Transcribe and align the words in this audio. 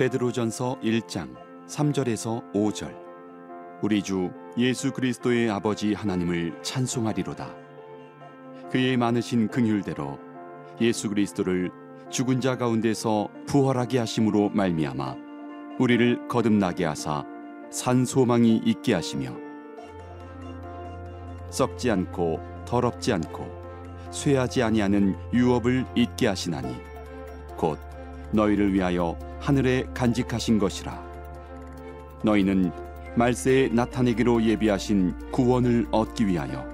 베드로전서 0.00 0.78
1장 0.82 1.36
3절에서 1.66 2.54
5절 2.54 2.96
우리 3.82 4.02
주 4.02 4.30
예수 4.56 4.92
그리스도의 4.92 5.50
아버지 5.50 5.92
하나님을 5.92 6.62
찬송하리로다. 6.62 7.54
그의 8.70 8.96
많으신 8.96 9.48
긍휼대로 9.48 10.18
예수 10.80 11.10
그리스도를 11.10 11.70
죽은 12.08 12.40
자 12.40 12.56
가운데서 12.56 13.28
부활하게 13.46 13.98
하심으로 13.98 14.48
말미암아 14.54 15.16
우리를 15.78 16.28
거듭나게 16.28 16.86
하사 16.86 17.22
산 17.68 18.06
소망이 18.06 18.56
있게 18.64 18.94
하시며 18.94 19.36
썩지 21.50 21.90
않고 21.90 22.40
더럽지 22.64 23.12
않고 23.12 23.46
쇠하지 24.10 24.62
아니하는 24.62 25.14
유업을 25.34 25.84
잊게 25.94 26.26
하시나니 26.26 26.74
곧 27.58 27.78
너희를 28.32 28.72
위하여 28.72 29.18
하늘에 29.40 29.86
간직하신 29.94 30.58
것이라. 30.58 31.10
너희는 32.22 32.70
말세에 33.16 33.68
나타내기로 33.68 34.42
예비하신 34.44 35.14
구원을 35.32 35.86
얻기 35.90 36.26
위하여 36.26 36.64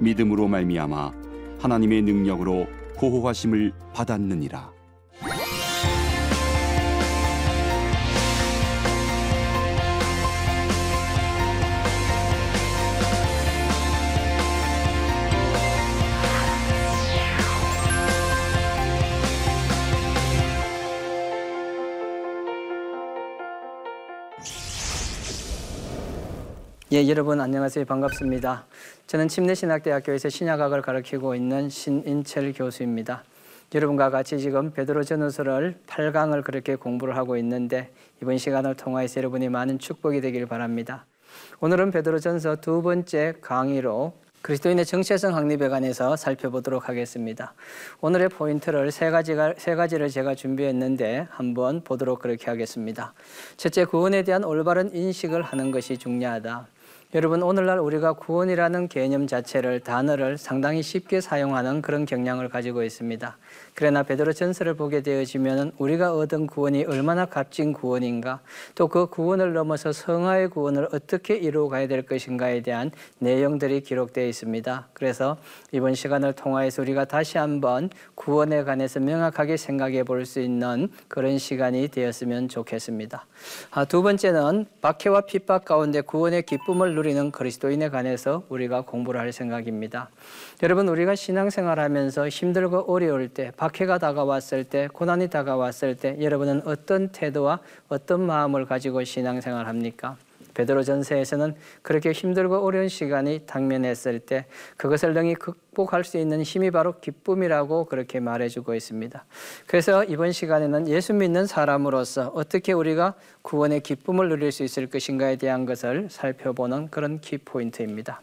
믿음으로 0.00 0.48
말미암아 0.48 1.12
하나님의 1.60 2.02
능력으로 2.02 2.66
보호하심을 2.96 3.72
받았느니라 3.94 4.79
예, 26.92 27.06
여러분 27.06 27.40
안녕하세요. 27.40 27.84
반갑습니다. 27.84 28.64
저는 29.06 29.28
침례신학대학교에서 29.28 30.28
신약학을 30.28 30.82
가르치고 30.82 31.36
있는 31.36 31.68
신인철 31.70 32.52
교수입니다. 32.52 33.22
여러분과 33.72 34.10
같이 34.10 34.40
지금 34.40 34.72
베드로 34.72 35.04
전후서를 35.04 35.76
8강을 35.86 36.42
그렇게 36.42 36.74
공부를 36.74 37.16
하고 37.16 37.36
있는데 37.36 37.92
이번 38.20 38.38
시간을 38.38 38.74
통하여서 38.74 39.18
여러분이 39.18 39.48
많은 39.50 39.78
축복이 39.78 40.20
되길 40.20 40.46
바랍니다. 40.46 41.06
오늘은 41.60 41.92
베드로 41.92 42.18
전서 42.18 42.56
두 42.56 42.82
번째 42.82 43.34
강의로 43.40 44.12
그리스도인의 44.42 44.84
정체성 44.84 45.36
확립에 45.36 45.68
관해서 45.68 46.16
살펴보도록 46.16 46.88
하겠습니다. 46.88 47.54
오늘의 48.00 48.30
포인트를 48.30 48.90
세 48.90 49.10
가지가 49.10 49.54
세 49.58 49.76
가지를 49.76 50.08
제가 50.08 50.34
준비했는데 50.34 51.28
한번 51.30 51.82
보도록 51.84 52.20
그렇게 52.20 52.46
하겠습니다. 52.46 53.12
첫째, 53.56 53.84
구원에 53.84 54.22
대한 54.22 54.42
올바른 54.42 54.92
인식을 54.92 55.42
하는 55.42 55.70
것이 55.70 55.96
중요하다. 55.98 56.66
여러분 57.12 57.42
오늘날 57.42 57.80
우리가 57.80 58.12
구원이라는 58.12 58.86
개념 58.86 59.26
자체를 59.26 59.80
단어를 59.80 60.38
상당히 60.38 60.80
쉽게 60.80 61.20
사용하는 61.20 61.82
그런 61.82 62.06
경향을 62.06 62.48
가지고 62.48 62.84
있습니다. 62.84 63.36
그러나 63.74 64.04
베드로 64.04 64.32
전서를 64.32 64.74
보게 64.74 65.00
되어지면 65.02 65.72
우리가 65.78 66.14
얻은 66.14 66.46
구원이 66.46 66.84
얼마나 66.84 67.26
값진 67.26 67.72
구원인가 67.72 68.38
또 68.76 68.86
그 68.86 69.06
구원을 69.06 69.54
넘어서 69.54 69.90
성화의 69.90 70.50
구원을 70.50 70.86
어떻게 70.92 71.34
이루어 71.36 71.68
가야 71.68 71.88
될 71.88 72.02
것인가에 72.06 72.62
대한 72.62 72.92
내용들이 73.18 73.80
기록되어 73.80 74.26
있습니다. 74.28 74.88
그래서 74.92 75.36
이번 75.72 75.94
시간을 75.94 76.34
통하여서 76.34 76.82
우리가 76.82 77.06
다시 77.06 77.38
한번 77.38 77.90
구원에 78.14 78.62
관해서 78.62 79.00
명확하게 79.00 79.56
생각해 79.56 80.04
볼 80.04 80.24
수 80.26 80.40
있는 80.40 80.90
그런 81.08 81.38
시간이 81.38 81.88
되었으면 81.88 82.48
좋겠습니다. 82.48 83.26
아, 83.72 83.84
두 83.84 84.02
번째는 84.02 84.66
박해와 84.80 85.22
핍박 85.22 85.64
가운데 85.64 86.02
구원의 86.02 86.42
기쁨을 86.42 86.99
누리는 87.00 87.30
그리스도인에 87.30 87.88
관해서 87.88 88.44
우리가 88.50 88.82
공부를 88.82 89.20
할 89.20 89.32
생각입니다. 89.32 90.10
여러분 90.62 90.86
우리가 90.88 91.14
신앙생활하면서 91.14 92.28
힘들고 92.28 92.92
어려울 92.92 93.28
때 93.28 93.52
박해가 93.56 93.98
다가왔을 93.98 94.64
때 94.64 94.86
고난이 94.92 95.28
다가왔을 95.28 95.96
때 95.96 96.18
여러분은 96.20 96.62
어떤 96.66 97.08
태도와 97.08 97.60
어떤 97.88 98.26
마음을 98.26 98.66
가지고 98.66 99.02
신앙생활합니까? 99.02 100.16
베드로 100.52 100.82
전서에서는 100.82 101.54
그렇게 101.80 102.12
힘들고 102.12 102.58
어려운 102.58 102.88
시간이 102.88 103.46
당면했을 103.46 104.18
때 104.18 104.44
그것을 104.76 105.14
능히 105.14 105.34
극 105.34 105.58
복할 105.74 106.04
수 106.04 106.18
있는 106.18 106.42
힘이 106.42 106.70
바로 106.70 106.98
기쁨이라고 107.00 107.84
그렇게 107.86 108.20
말해주고 108.20 108.74
있습니다. 108.74 109.24
그래서 109.66 110.04
이번 110.04 110.32
시간에는 110.32 110.88
예수 110.88 111.14
믿는 111.14 111.46
사람으로서 111.46 112.32
어떻게 112.34 112.72
우리가 112.72 113.14
구원의 113.42 113.80
기쁨을 113.80 114.28
누릴 114.28 114.52
수 114.52 114.62
있을 114.62 114.88
것인가에 114.88 115.36
대한 115.36 115.66
것을 115.66 116.08
살펴보는 116.10 116.88
그런 116.90 117.20
키포인트입니다. 117.20 118.20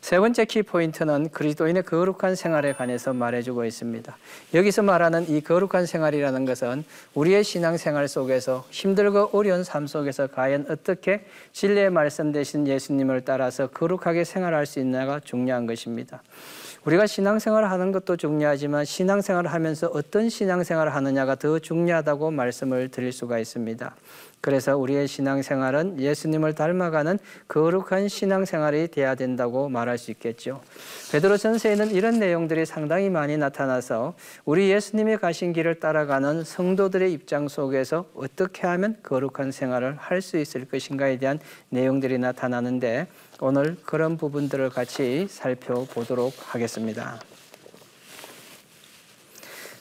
세 0.00 0.18
번째 0.18 0.44
키포인트는 0.44 1.30
그리스도인의 1.30 1.82
거룩한 1.82 2.36
생활에 2.36 2.72
관해서 2.72 3.12
말해주고 3.12 3.64
있습니다. 3.64 4.16
여기서 4.54 4.82
말하는 4.82 5.28
이 5.28 5.40
거룩한 5.40 5.86
생활이라는 5.86 6.44
것은 6.44 6.84
우리의 7.14 7.44
신앙생활 7.44 8.08
속에서 8.08 8.64
힘들고 8.70 9.30
어려운 9.32 9.64
삶 9.64 9.86
속에서 9.86 10.28
과연 10.28 10.66
어떻게 10.70 11.24
진리의 11.52 11.90
말씀 11.90 12.32
되신 12.32 12.66
예수님을 12.66 13.22
따라서 13.22 13.66
거룩하게 13.68 14.24
생활할 14.24 14.66
수 14.66 14.78
있나가 14.78 15.20
중요한 15.20 15.66
것입니다. 15.66 16.22
우리가 16.84 17.06
신앙생활을 17.06 17.70
하는 17.70 17.92
것도 17.92 18.16
중요하지만 18.16 18.84
신앙생활을 18.84 19.52
하면서 19.52 19.88
어떤 19.88 20.28
신앙생활을 20.28 20.94
하느냐가 20.94 21.34
더 21.34 21.58
중요하다고 21.58 22.30
말씀을 22.30 22.88
드릴 22.88 23.12
수가 23.12 23.38
있습니다. 23.38 23.94
그래서 24.40 24.76
우리의 24.76 25.08
신앙생활은 25.08 26.00
예수님을 26.00 26.54
닮아가는 26.54 27.18
거룩한 27.48 28.08
신앙생활이 28.08 28.88
돼야 28.88 29.14
된다고 29.14 29.68
말할 29.68 29.98
수 29.98 30.10
있겠죠. 30.12 30.60
베드로 31.10 31.36
전서에는 31.36 31.90
이런 31.90 32.18
내용들이 32.18 32.66
상당히 32.66 33.10
많이 33.10 33.36
나타나서 33.36 34.14
우리 34.44 34.70
예수님이 34.70 35.16
가신 35.16 35.52
길을 35.52 35.80
따라가는 35.80 36.44
성도들의 36.44 37.12
입장 37.12 37.48
속에서 37.48 38.04
어떻게 38.14 38.66
하면 38.66 38.96
거룩한 39.02 39.52
생활을 39.52 39.96
할 39.96 40.18
수 40.18 40.36
있을 40.36 40.64
것인가에 40.64 41.16
대한 41.18 41.38
내용들이 41.70 42.18
나타나는데 42.18 43.06
오늘 43.40 43.76
그런 43.84 44.16
부분들을 44.16 44.68
같이 44.70 45.26
살펴보도록 45.30 46.34
하겠습니다. 46.54 47.20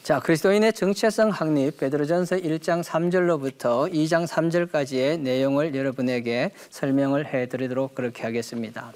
자, 0.07 0.21
그리스도인의 0.21 0.71
정체성 0.71 1.31
확립 1.31 1.79
베드로전서 1.79 2.37
1장 2.37 2.81
3절로부터 2.81 3.91
2장 3.91 4.25
3절까지의 4.25 5.19
내용을 5.19 5.75
여러분에게 5.75 6.51
설명을 6.69 7.33
해 7.33 7.49
드리도록 7.49 7.93
그렇게 7.93 8.23
하겠습니다. 8.23 8.93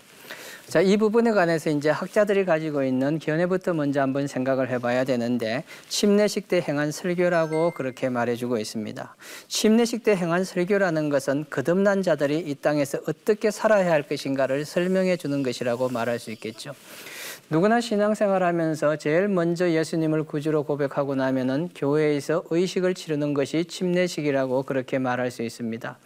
자, 0.70 0.80
이 0.80 0.96
부분에 0.96 1.32
관해서 1.32 1.70
이제 1.70 1.90
학자들이 1.90 2.46
가지고 2.46 2.86
있는 2.86 3.20
견해부터 3.20 3.74
먼저 3.74 4.00
한번 4.00 4.28
생각을 4.28 4.70
해봐야 4.70 5.04
되는데 5.04 5.66
침례식 5.90 6.48
때 6.48 6.62
행한 6.66 6.94
설교라고 6.94 7.72
그렇게 7.72 8.08
말해주고 8.08 8.58
있습니다. 8.58 9.14
침례식 9.50 10.06
때 10.06 10.16
행한 10.16 10.46
설교라는 10.46 11.10
것은 11.10 11.44
거듭난 11.50 12.04
자들이 12.04 12.40
이 12.40 12.56
땅에서 12.56 13.00
어떻게 13.06 13.52
살아야 13.52 13.92
할 13.92 14.04
것인가를 14.04 14.64
설명해 14.64 15.18
주는 15.18 15.44
것이라고 15.44 15.90
말할 15.90 16.20
수 16.20 16.32
있겠죠. 16.32 16.74
누구나 17.52 17.82
신앙생활 17.82 18.44
하면서 18.44 18.96
제일 18.96 19.28
먼저 19.28 19.70
예수님을 19.70 20.24
구주로 20.24 20.64
고백하고 20.64 21.16
나면은 21.16 21.68
교회에서 21.76 22.46
의식을 22.50 22.94
치르는 22.94 23.34
것이 23.34 23.66
침례식이라고 23.66 24.64
그렇게 24.64 25.00
말할 25.00 25.32
수 25.32 25.44
있습니다. 25.44 26.00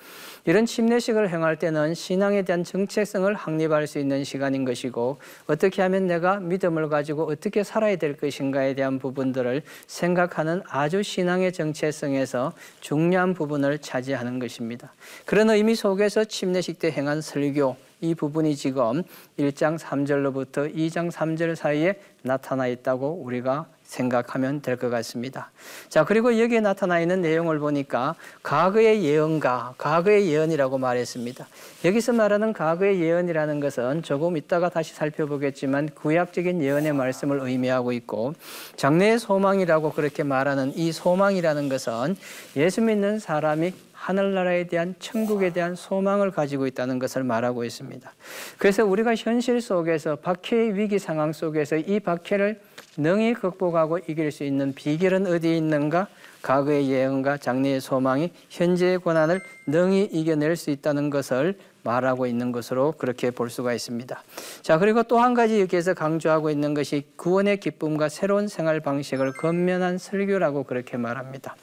이런 0.45 0.65
침례식을 0.65 1.29
행할 1.29 1.59
때는 1.59 1.93
신앙에 1.93 2.41
대한 2.41 2.63
정체성을 2.63 3.31
확립할 3.35 3.85
수 3.85 3.99
있는 3.99 4.23
시간인 4.23 4.65
것이고 4.65 5.19
어떻게 5.45 5.83
하면 5.83 6.07
내가 6.07 6.39
믿음을 6.39 6.89
가지고 6.89 7.27
어떻게 7.27 7.63
살아야 7.63 7.95
될 7.95 8.17
것인가에 8.17 8.73
대한 8.73 8.97
부분들을 8.97 9.61
생각하는 9.85 10.63
아주 10.67 11.03
신앙의 11.03 11.53
정체성에서 11.53 12.53
중요한 12.81 13.35
부분을 13.35 13.77
차지하는 13.77 14.39
것입니다. 14.39 14.95
그런 15.25 15.51
의미 15.51 15.75
속에서 15.75 16.23
침례식 16.23 16.79
때 16.79 16.89
행한 16.89 17.21
설교 17.21 17.75
이 18.09 18.15
부분이 18.15 18.55
지금 18.55 19.03
1장 19.39 19.77
3절로부터 19.79 20.73
2장 20.75 21.11
3절 21.11 21.55
사이에 21.55 21.99
나타나 22.21 22.67
있다고 22.67 23.21
우리가 23.23 23.67
생각하면 23.83 24.61
될 24.61 24.77
것 24.77 24.89
같습니다. 24.89 25.51
자, 25.89 26.03
그리고 26.03 26.39
여기에 26.39 26.59
나타나 26.59 26.99
있는 26.99 27.21
내용을 27.21 27.59
보니까 27.59 28.15
과거의 28.43 29.03
예언가, 29.03 29.75
과거의 29.77 30.27
예언이라고 30.27 30.77
말했습니다. 30.79 31.47
여기서 31.85 32.13
말하는 32.13 32.51
과거의 32.51 32.99
예언이라는 32.99 33.59
것은 33.59 34.01
조금 34.03 34.37
이따가 34.37 34.69
다시 34.69 34.93
살펴보겠지만 34.95 35.89
구약적인 35.93 36.61
예언의 36.63 36.93
말씀을 36.93 37.39
의미하고 37.41 37.91
있고 37.93 38.33
장래의 38.75 39.19
소망이라고 39.19 39.91
그렇게 39.91 40.23
말하는 40.23 40.73
이 40.75 40.91
소망이라는 40.91 41.69
것은 41.69 42.17
예수 42.57 42.81
믿는 42.81 43.19
사람이 43.19 43.71
하늘나라에 44.05 44.67
대한 44.67 44.93
천국에 44.99 45.51
대한 45.51 45.73
소망을 45.73 46.29
가지고 46.29 46.67
있다는 46.67 46.99
것을 46.99 47.23
말하고 47.23 47.63
있습니다. 47.63 48.13
그래서 48.59 48.85
우리가 48.85 49.15
현실 49.15 49.59
속에서 49.61 50.17
박해의 50.17 50.77
위기 50.77 50.99
상황 50.99 51.33
속에서 51.33 51.75
이 51.77 51.99
박해를 51.99 52.61
능히 52.97 53.33
극복하고 53.33 53.97
이길 53.97 54.31
수 54.31 54.43
있는 54.43 54.75
비결은 54.75 55.25
어디에 55.25 55.57
있는가? 55.57 56.07
과거의 56.43 56.87
예언과 56.91 57.37
장래의 57.37 57.81
소망이 57.81 58.31
현재의 58.49 58.99
고난을 58.99 59.41
능히 59.67 60.03
이겨낼 60.11 60.55
수 60.55 60.69
있다는 60.69 61.09
것을 61.09 61.55
말하고 61.85 62.25
있는 62.25 62.51
것으로 62.51 62.93
그렇게 62.93 63.29
볼 63.29 63.49
수가 63.49 63.73
있습니다. 63.73 64.23
자, 64.63 64.79
그리고 64.79 65.03
또 65.03 65.19
한 65.19 65.33
가지 65.33 65.61
여기에서 65.61 65.93
강조하고 65.93 66.49
있는 66.49 66.73
것이 66.73 67.05
구원의 67.15 67.59
기쁨과 67.59 68.09
새로운 68.09 68.47
생활 68.47 68.79
방식을 68.79 69.33
건면한 69.33 69.97
설교라고 69.97 70.63
그렇게 70.63 70.97
말합니다. 70.97 71.55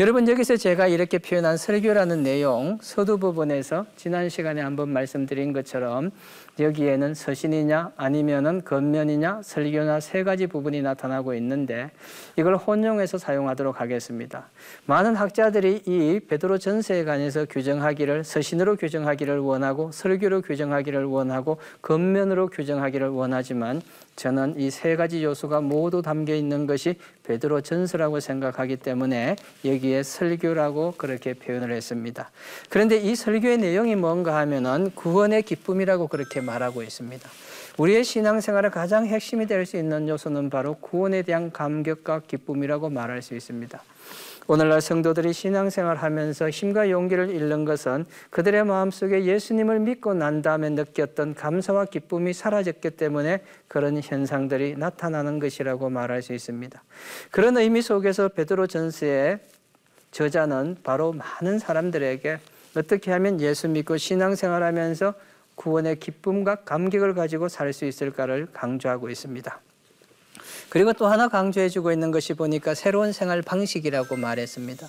여러분 0.00 0.28
여기서 0.28 0.56
제가 0.56 0.88
이렇게 0.88 1.18
표현한 1.18 1.56
설교라는 1.56 2.22
내용 2.22 2.78
서두 2.80 3.18
부분에서 3.18 3.86
지난 3.96 4.28
시간에 4.28 4.60
한번 4.60 4.90
말씀드린 4.90 5.52
것처럼 5.52 6.10
여기에는 6.58 7.14
서신이냐 7.14 7.92
아니면은 7.96 8.62
겉면이냐 8.64 9.42
설교나 9.42 10.00
세 10.00 10.24
가지 10.24 10.46
부분이 10.46 10.82
나타나고 10.82 11.34
있는데 11.34 11.90
이걸 12.36 12.56
혼용해서 12.56 13.18
사용하도록 13.18 13.80
하겠습니다. 13.80 14.48
많은 14.86 15.14
학자들이 15.14 15.82
이 15.86 16.20
베드로 16.26 16.58
전서에 16.58 17.04
관해서 17.04 17.37
규정하기를 17.46 18.24
서신으로 18.24 18.76
규정하기를 18.76 19.38
원하고 19.38 19.90
설교로 19.92 20.42
규정하기를 20.42 21.04
원하고 21.04 21.58
겉면으로 21.82 22.48
규정하기를 22.48 23.08
원하지만 23.08 23.82
저는 24.16 24.54
이 24.58 24.70
세 24.70 24.96
가지 24.96 25.24
요소가 25.24 25.60
모두 25.60 26.02
담겨 26.02 26.34
있는 26.34 26.66
것이 26.66 26.96
베드로 27.24 27.62
전서라고 27.62 28.20
생각하기 28.20 28.76
때문에 28.76 29.36
여기에 29.64 30.02
설교라고 30.02 30.94
그렇게 30.96 31.34
표현을 31.34 31.72
했습니다. 31.72 32.30
그런데 32.68 32.96
이 32.98 33.16
설교의 33.16 33.58
내용이 33.58 33.96
뭔가 33.96 34.36
하면은 34.38 34.90
구원의 34.94 35.42
기쁨이라고 35.42 36.06
그렇게 36.06 36.40
말하고 36.40 36.82
있습니다. 36.82 37.28
우리의 37.78 38.02
신앙생활의 38.02 38.72
가장 38.72 39.06
핵심이 39.06 39.46
될 39.46 39.64
수 39.64 39.76
있는 39.76 40.08
요소는 40.08 40.50
바로 40.50 40.74
구원에 40.74 41.22
대한 41.22 41.52
감격과 41.52 42.22
기쁨이라고 42.26 42.90
말할 42.90 43.22
수 43.22 43.34
있습니다. 43.34 43.82
오늘날 44.46 44.80
성도들이 44.80 45.32
신앙생활 45.32 45.96
하면서 45.96 46.48
힘과 46.48 46.90
용기를 46.90 47.30
잃는 47.30 47.66
것은 47.66 48.06
그들의 48.30 48.64
마음속에 48.64 49.24
예수님을 49.24 49.78
믿고 49.80 50.14
난 50.14 50.40
다음에 50.40 50.70
느꼈던 50.70 51.34
감사와 51.34 51.84
기쁨이 51.84 52.32
사라졌기 52.32 52.90
때문에 52.90 53.42
그런 53.68 54.00
현상들이 54.02 54.76
나타나는 54.76 55.38
것이라고 55.38 55.90
말할 55.90 56.22
수 56.22 56.32
있습니다. 56.32 56.82
그런 57.30 57.58
의미 57.58 57.82
속에서 57.82 58.28
베드로 58.28 58.66
전서의 58.66 59.38
저자는 60.12 60.78
바로 60.82 61.12
많은 61.12 61.58
사람들에게 61.58 62.38
어떻게 62.76 63.12
하면 63.12 63.40
예수 63.40 63.68
믿고 63.68 63.98
신앙생활 63.98 64.62
하면서 64.62 65.12
구원의 65.58 65.98
기쁨과 65.98 66.62
감격을 66.64 67.14
가지고 67.14 67.48
살 67.48 67.72
수 67.72 67.84
있을까를 67.84 68.48
강조하고 68.52 69.10
있습니다. 69.10 69.60
그리고 70.68 70.92
또 70.92 71.06
하나 71.06 71.28
강조해주고 71.28 71.92
있는 71.92 72.10
것이 72.10 72.34
보니까 72.34 72.74
새로운 72.74 73.12
생활 73.12 73.40
방식이라고 73.40 74.16
말했습니다. 74.16 74.86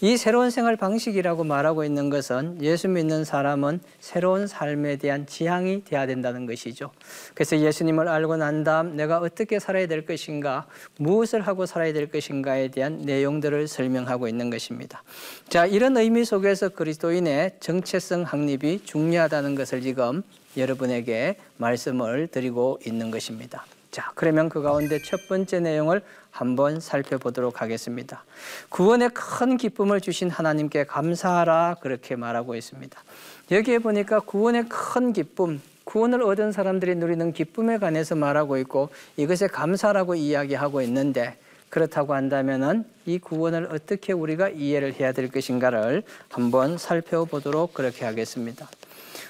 이 0.00 0.16
새로운 0.16 0.50
생활 0.50 0.76
방식이라고 0.76 1.44
말하고 1.44 1.84
있는 1.84 2.08
것은 2.08 2.62
예수 2.62 2.88
믿는 2.88 3.24
사람은 3.24 3.80
새로운 4.00 4.46
삶에 4.46 4.96
대한 4.96 5.26
지향이 5.26 5.84
돼야 5.84 6.06
된다는 6.06 6.46
것이죠. 6.46 6.90
그래서 7.34 7.58
예수님을 7.58 8.08
알고 8.08 8.36
난 8.36 8.64
다음 8.64 8.96
내가 8.96 9.18
어떻게 9.18 9.58
살아야 9.58 9.86
될 9.86 10.06
것인가, 10.06 10.66
무엇을 10.98 11.42
하고 11.42 11.66
살아야 11.66 11.92
될 11.92 12.10
것인가에 12.10 12.68
대한 12.68 13.02
내용들을 13.02 13.68
설명하고 13.68 14.28
있는 14.28 14.48
것입니다. 14.48 15.02
자, 15.48 15.66
이런 15.66 15.96
의미 15.96 16.24
속에서 16.24 16.70
그리스도인의 16.70 17.56
정체성 17.60 18.22
확립이 18.22 18.80
중요하다는 18.84 19.56
것을 19.56 19.82
지금 19.82 20.22
여러분에게 20.56 21.36
말씀을 21.58 22.28
드리고 22.28 22.78
있는 22.86 23.10
것입니다. 23.10 23.64
자, 23.90 24.10
그러면 24.14 24.48
그 24.48 24.62
가운데 24.62 25.00
첫 25.02 25.28
번째 25.28 25.60
내용을 25.60 26.02
한번 26.30 26.78
살펴보도록 26.78 27.62
하겠습니다. 27.62 28.24
구원의 28.68 29.10
큰 29.14 29.56
기쁨을 29.56 30.00
주신 30.00 30.30
하나님께 30.30 30.84
감사하라 30.84 31.76
그렇게 31.80 32.14
말하고 32.16 32.54
있습니다. 32.54 33.02
여기에 33.50 33.78
보니까 33.78 34.20
구원의 34.20 34.68
큰 34.68 35.12
기쁨, 35.12 35.60
구원을 35.84 36.22
얻은 36.22 36.52
사람들이 36.52 36.96
누리는 36.96 37.32
기쁨에 37.32 37.78
관해서 37.78 38.14
말하고 38.14 38.58
있고 38.58 38.90
이것에 39.16 39.46
감사라고 39.46 40.14
이야기하고 40.14 40.82
있는데 40.82 41.38
그렇다고 41.70 42.14
한다면은 42.14 42.84
이 43.06 43.18
구원을 43.18 43.68
어떻게 43.72 44.12
우리가 44.12 44.50
이해를 44.50 44.94
해야 45.00 45.12
될 45.12 45.30
것인가를 45.30 46.02
한번 46.28 46.78
살펴보도록 46.78 47.74
그렇게 47.74 48.04
하겠습니다. 48.04 48.68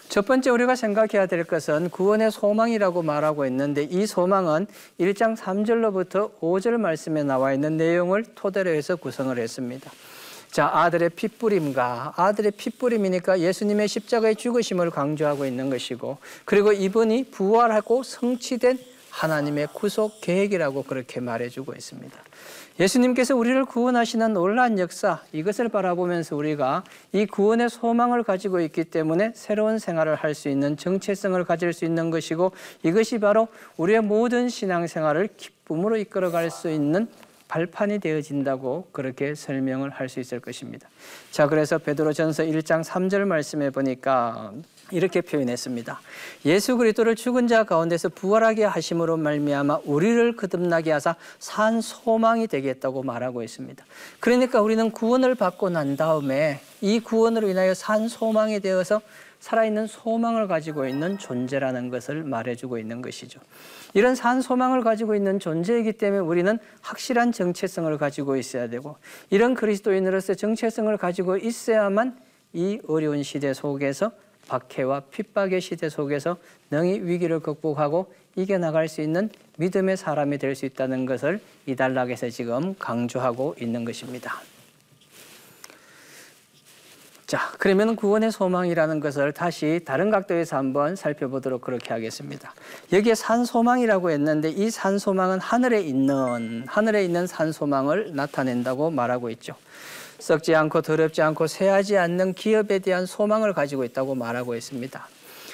첫 0.09 0.25
번째 0.25 0.49
우리가 0.51 0.75
생각해야 0.75 1.27
될 1.27 1.45
것은 1.45 1.91
구원의 1.91 2.31
소망이라고 2.31 3.03
말하고 3.03 3.45
있는데 3.47 3.83
이 3.83 4.07
소망은 4.07 4.67
1장 4.99 5.37
3절로부터 5.37 6.31
5절 6.41 6.79
말씀에 6.79 7.25
나와 7.25 7.53
있는 7.53 7.77
내용을 7.77 8.25
토대로 8.35 8.71
해서 8.71 8.97
구성을 8.97 9.37
했습니다. 9.39 9.91
자, 10.51 10.71
아들의 10.73 11.11
핏부림과 11.11 12.15
아들의 12.17 12.53
핏부림이니까 12.53 13.41
예수님의 13.41 13.87
십자가의 13.87 14.37
죽으심을 14.37 14.91
강조하고 14.91 15.45
있는 15.45 15.69
것이고 15.69 16.17
그리고 16.47 16.73
이분이 16.73 17.25
부활하고 17.31 18.03
성취된 18.03 18.79
하나님의 19.11 19.69
구속 19.75 20.23
계획이라고 20.23 20.85
그렇게 20.85 21.21
말해주고 21.21 21.75
있습니다. 21.75 22.19
예수님께서 22.81 23.35
우리를 23.35 23.65
구원하시는 23.65 24.33
놀라운 24.33 24.79
역사 24.79 25.21
이것을 25.33 25.69
바라보면서 25.69 26.37
우리가 26.37 26.85
이 27.13 27.27
구원의 27.27 27.71
소망을 27.71 28.23
가지고 28.23 28.61
있기 28.61 28.85
때문에 28.85 29.33
새로운 29.35 29.81
생활을 29.81 30.15
할 30.15 30.29
수 30.39 30.49
있는 30.49 30.77
정체성을 30.77 31.43
가질 31.45 31.73
수 31.73 31.85
있는 31.85 32.11
것이고 32.11 32.53
이것이 32.85 33.19
바로 33.19 33.49
우리의 33.79 34.03
모든 34.03 34.49
신앙생활을 34.49 35.31
기쁨으로 35.37 35.97
이끌어갈 35.97 36.51
수 36.51 36.71
있는 36.71 37.09
발판이 37.49 37.99
되어진다고 37.99 38.89
그렇게 38.93 39.35
설명을 39.35 39.91
할 39.91 40.09
수 40.09 40.21
있을 40.21 40.41
것입니다. 40.41 40.89
자, 41.31 41.47
그래서 41.49 41.77
베드로전서 41.79 42.45
1장 42.45 42.83
3절 42.83 43.25
말씀에 43.27 43.69
보니까 43.71 44.53
이렇게 44.91 45.21
표현했습니다. 45.21 46.01
예수 46.47 46.79
그리스도를 46.79 47.15
죽은 47.15 47.47
자 47.47 47.65
가운데서 47.65 48.09
부활하게 48.11 48.65
하심으로 48.65 49.19
말미암아 49.19 49.81
우리를 49.85 50.37
거듭나게 50.37 50.93
하사 50.93 51.15
산 51.39 51.83
소망이 51.83 52.47
되겠다고 52.47 53.03
말하고 53.03 53.43
있습니다. 53.43 53.85
그러니까 54.19 54.63
우리는 54.63 54.91
구원을 54.91 55.35
받고 55.35 55.69
난 55.69 55.97
다음에 55.97 56.61
이 56.81 57.01
구원으로 57.01 57.49
인하여 57.51 57.75
산 57.75 58.09
소망이 58.09 58.61
되어서 58.61 59.03
살아있는 59.41 59.87
소망을 59.87 60.49
가지고 60.49 60.87
있는 60.87 61.19
존재라는 61.19 61.91
것을 61.91 62.25
말해주고 62.25 62.79
있는 62.79 63.03
것이죠. 63.03 63.41
이런 63.95 64.15
산 64.15 64.43
소망을 64.43 64.83
가지고 64.83 65.15
있는 65.15 65.39
존재이기 65.39 65.93
때문에 65.93 66.21
우리는 66.21 66.59
확실한 66.83 67.33
정체성을 67.33 67.97
가지고 67.99 68.37
있어야 68.37 68.69
되고 68.69 68.97
이런 69.31 69.55
그리스도인으로서 69.55 70.35
정체성을 70.35 70.95
가지고 70.97 71.37
있어야만 71.37 72.19
이 72.53 72.81
어려운 72.89 73.23
시대 73.23 73.55
속에서 73.55 74.11
박해와 74.49 75.01
핍박의 75.11 75.61
시대 75.61 75.89
속에서 75.89 76.39
능히 76.71 77.01
위기를 77.01 77.41
극복하고 77.41 78.13
이겨나갈 78.37 78.89
수 78.89 79.03
있는 79.03 79.29
믿음의 79.59 79.97
사람이 79.97 80.39
될 80.39 80.55
수 80.55 80.65
있다는 80.65 81.07
것을 81.07 81.41
이 81.67 81.77
단락에서 81.77 82.31
지금 82.31 82.75
강조하고 82.79 83.57
있는 83.61 83.85
것입니다. 83.85 84.41
자, 87.29 87.53
그러면 87.59 87.95
구원의 87.95 88.33
소망이라는 88.33 89.01
것을 89.01 89.33
다시 89.33 89.83
다른 89.85 90.09
각도에서 90.11 90.57
한번 90.57 90.97
살펴보도록 90.97 91.61
그렇게 91.61 91.93
하겠습니다. 91.93 92.55
여기에 92.91 93.15
산 93.15 93.45
소망이라고 93.45 94.11
했는데 94.11 94.49
이 94.49 94.71
산 94.71 94.99
소망은 94.99 95.39
하늘에 95.39 95.83
있는, 95.83 96.65
하늘에 96.67 97.05
있는 97.05 97.27
산 97.27 97.53
소망을 97.53 98.13
나타낸다고 98.15 98.91
말하고 98.91 99.29
있죠. 99.33 99.55
썩지 100.19 100.55
않고 100.55 100.81
더럽지 100.81 101.21
않고 101.21 101.49
쇠하지 101.49 101.99
않는 101.99 102.33
기업에 102.33 102.79
대한 102.79 103.05
소망을 103.05 103.53
가지고 103.53 103.85
있다고 103.85 104.15
말하고 104.15 104.55
있습니다. 104.55 105.07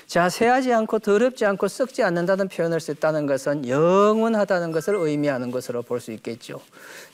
자, 0.06 0.28
쇠하지 0.28 0.72
않고 0.72 0.98
더럽지 1.00 1.44
않고 1.44 1.66
썩지 1.66 2.02
않는다는 2.02 2.48
표현을 2.48 2.78
썼다는 2.78 3.26
것은 3.26 3.66
영원하다는 3.68 4.70
것을 4.72 4.94
의미하는 4.96 5.50
것으로 5.50 5.82
볼 5.82 6.00
수 6.00 6.12
있겠죠. 6.12 6.60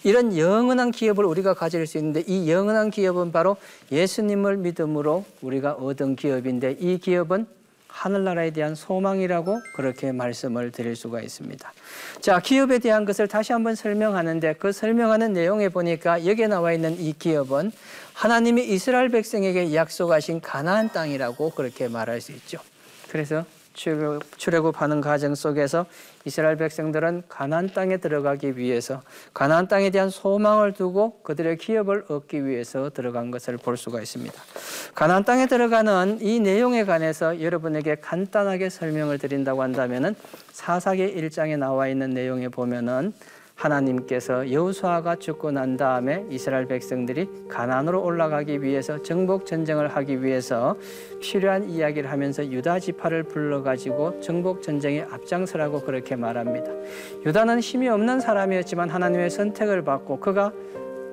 이런 0.03 0.37
영원한 0.37 0.91
기업을 0.91 1.25
우리가 1.25 1.55
가질 1.55 1.87
수 1.87 1.99
있는데 1.99 2.25
이 2.27 2.51
영원한 2.51 2.91
기업은 2.91 3.31
바로 3.31 3.57
예수님을 3.93 4.57
믿음으로 4.57 5.25
우리가 5.43 5.75
얻은 5.75 6.17
기업인데 6.17 6.77
이 6.81 6.99
기업은 6.99 7.47
하늘나라에 7.87 8.51
대한 8.51 8.75
소망이라고 8.75 9.61
그렇게 9.75 10.13
말씀을 10.13 10.71
드릴 10.73 10.97
수가 10.97 11.21
있습니다. 11.21 11.73
자, 12.21 12.41
기업에 12.41 12.79
대한 12.79 13.05
것을 13.05 13.29
다시 13.29 13.53
한번 13.53 13.75
설명하는데 13.75 14.55
그 14.55 14.73
설명하는 14.73 15.33
내용에 15.33 15.69
보니까 15.69 16.25
여기에 16.27 16.49
나와 16.49 16.73
있는 16.73 16.99
이 16.99 17.13
기업은 17.13 17.73
하나님이 18.15 18.65
이스라엘 18.65 19.09
백성에게 19.09 19.75
약속하신 19.75 20.41
가나안 20.41 20.91
땅이라고 20.91 21.51
그렇게 21.51 21.89
말할 21.89 22.21
수 22.21 22.33
있죠. 22.33 22.59
그래서 23.11 23.45
출애굽 23.75 24.81
하는 24.81 25.01
과정 25.01 25.35
속에서 25.35 25.87
이스라엘 26.25 26.57
백성들은 26.57 27.25
가나안 27.29 27.73
땅에 27.73 27.97
들어가기 27.97 28.57
위해서 28.57 29.01
가나안 29.33 29.69
땅에 29.69 29.91
대한 29.91 30.11
소망을 30.11 30.73
두고 30.73 31.21
그들의 31.23 31.57
기업을 31.57 32.05
얻기 32.09 32.45
위해서 32.45 32.91
들어간 32.91 33.31
것을 33.31 33.57
볼 33.57 33.77
수가 33.77 34.01
있습니다. 34.01 34.35
가나안 34.95 35.25
땅에 35.25 35.47
들어가는 35.47 36.19
이 36.21 36.41
내용에 36.41 36.85
관해서 36.85 37.41
여러분에게 37.41 37.97
간단하게 37.97 38.71
설명을 38.71 39.19
드린다고 39.19 39.63
한다면은 39.63 40.15
사사기 40.53 41.15
1장에 41.15 41.57
나와 41.57 41.89
있는 41.89 42.11
내용에 42.11 42.49
보면은 42.49 43.15
하나님께서 43.61 44.51
여호수아가 44.51 45.17
죽고 45.17 45.51
난 45.51 45.77
다음에 45.77 46.25
이스라엘 46.31 46.67
백성들이 46.67 47.29
가나안으로 47.49 48.03
올라가기 48.03 48.63
위해서 48.63 49.03
정복 49.03 49.45
전쟁을 49.47 49.89
하기 49.89 50.23
위해서 50.23 50.77
필요한 51.21 51.69
이야기를 51.69 52.11
하면서 52.11 52.45
유다 52.45 52.79
지파를 52.79 53.25
불러 53.25 53.63
가지고 53.63 54.19
정복 54.21 54.63
전쟁에 54.63 55.05
앞장서라고 55.11 55.81
그렇게 55.81 56.17
말합니다. 56.17 56.71
유다는 57.27 57.61
힘이 57.61 57.89
없는 57.89 58.21
사람이었지만 58.21 58.89
하나님의 58.89 59.31
선택을 59.31 59.83
받고 59.83 60.21
그가 60.21 60.53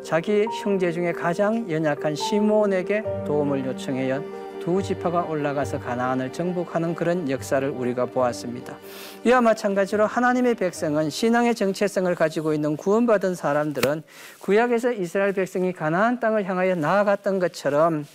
자기 0.03 0.45
형제 0.63 0.91
중에 0.91 1.11
가장 1.11 1.69
연약한 1.69 2.15
시몬에게 2.15 3.03
도움을 3.25 3.65
요청해요. 3.65 4.46
두 4.67 4.83
지파가 4.83 5.21
올라가서 5.21 5.79
가나안을 5.79 6.33
정복하는 6.33 6.93
그런 6.93 7.29
역사를 7.29 7.65
우리가 7.69 8.07
보았습니다. 8.07 8.75
이와 9.23 9.39
마찬가지로 9.39 10.05
하나님의 10.05 10.55
백성은 10.55 11.09
신앙의 11.09 11.55
정체성을 11.55 12.13
가지고 12.15 12.53
있는 12.53 12.75
구원받은 12.75 13.33
사람들은 13.33 14.03
구약에서 14.39 14.91
이스라엘 14.91 15.31
백성이 15.31 15.71
가나안 15.71 16.19
땅을 16.19 16.43
향하여 16.43 16.75
나아갔던 16.75 17.39
것처럼 17.39 18.05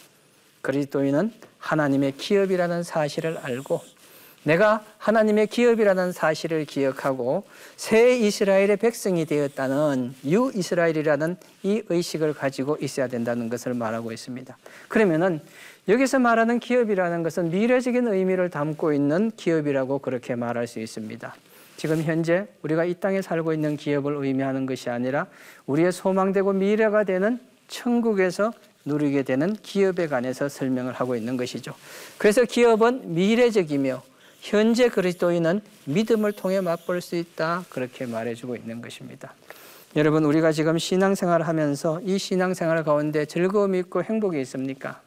그리스도인은 0.61 1.33
하나님의 1.57 2.19
기업이라는 2.19 2.83
사실을 2.83 3.39
알고 3.39 3.81
내가 4.45 4.85
하나님의 4.99 5.47
기업이라는 5.47 6.13
사실을 6.13 6.65
기억하고 6.65 7.45
새 7.77 8.19
이스라엘의 8.19 8.77
백성이 8.77 9.25
되었다는 9.25 10.15
유 10.27 10.51
이스라엘이라는 10.55 11.37
이 11.63 11.83
의식을 11.89 12.35
가지고 12.35 12.77
있어야 12.81 13.07
된다는 13.07 13.49
것을 13.49 13.73
말하고 13.75 14.13
있습니다. 14.13 14.57
그러면은 14.89 15.41
여기서 15.89 16.21
말하는 16.21 16.61
기업이라는 16.61 17.25
것은 17.25 17.51
미래적인 17.51 18.07
의미를 18.07 18.51
담고 18.51 18.93
있는 18.93 19.33
기업이라고 19.37 19.99
그렇게 19.99 20.37
말할 20.37 20.69
수 20.69 20.79
있습니다. 20.79 21.35
지금 21.77 22.03
현재 22.03 22.47
우리가 22.63 22.85
이 22.85 22.95
땅에 22.95 23.21
살고 23.21 23.53
있는 23.53 23.77
기업을 23.77 24.15
의미하는 24.25 24.67
것이 24.67 24.91
아니라 24.91 25.27
우리의 25.67 25.91
소망되고 25.91 26.53
미래가 26.53 27.03
되는 27.03 27.41
천국에서 27.67 28.53
누리게 28.85 29.25
되는 29.25 29.55
기업에 29.55 30.07
관해서 30.07 30.49
설명을 30.49 30.93
하고 30.93 31.17
있는 31.17 31.37
것이죠. 31.37 31.75
그래서 32.19 32.45
기업은 32.45 33.15
미래적이며 33.15 34.03
현재 34.41 34.89
그리스도인은 34.89 35.61
믿음을 35.87 36.33
통해 36.33 36.61
맛볼 36.61 37.01
수 37.01 37.17
있다 37.17 37.65
그렇게 37.69 38.07
말해주고 38.07 38.55
있는 38.55 38.81
것입니다. 38.81 39.35
여러분 39.97 40.25
우리가 40.25 40.53
지금 40.53 40.79
신앙생활을 40.79 41.49
하면서 41.49 42.01
이 42.03 42.19
신앙생활 42.19 42.85
가운데 42.85 43.25
즐거움이 43.25 43.81
있고 43.81 44.05
행복이 44.05 44.41
있습니까? 44.43 45.01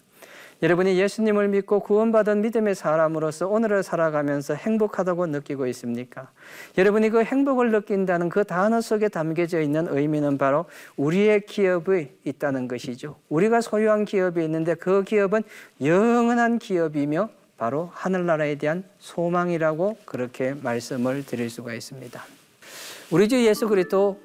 여러분이 0.62 0.98
예수님을 0.98 1.50
믿고 1.50 1.82
구원받은 1.82 2.42
믿음의 2.42 2.76
사람으로서 2.76 3.48
오늘을 3.48 3.84
살아가면서 3.84 4.54
행복하다고 4.54 5.28
느끼고 5.28 5.68
있습니까? 5.68 6.30
여러분이 6.78 7.10
그 7.10 7.24
행복을 7.24 7.72
느낀다는 7.72 8.30
그 8.30 8.46
단어 8.46 8.80
속에 8.80 9.10
담겨져 9.10 9.60
있는 9.60 9.88
의미는 9.90 10.38
바로 10.38 10.66
우리의 10.96 11.46
기업이 11.46 12.10
있다는 12.24 12.68
것이죠. 12.68 13.18
우리가 13.30 13.62
소유한 13.62 14.06
기업이 14.06 14.44
있는데 14.46 14.76
그 14.76 15.04
기업은 15.04 15.44
영원한 15.84 16.58
기업이며 16.58 17.30
바로 17.58 17.90
하늘나라에 17.94 18.56
대한 18.56 18.84
소망이라고 19.00 19.98
그렇게 20.06 20.54
말씀을 20.62 21.26
드릴 21.26 21.50
수가 21.50 21.74
있습니다. 21.74 22.24
우리 23.12 23.30
주 23.30 23.46
예수 23.46 23.68
그리스도 23.68 24.20
의 24.20 24.25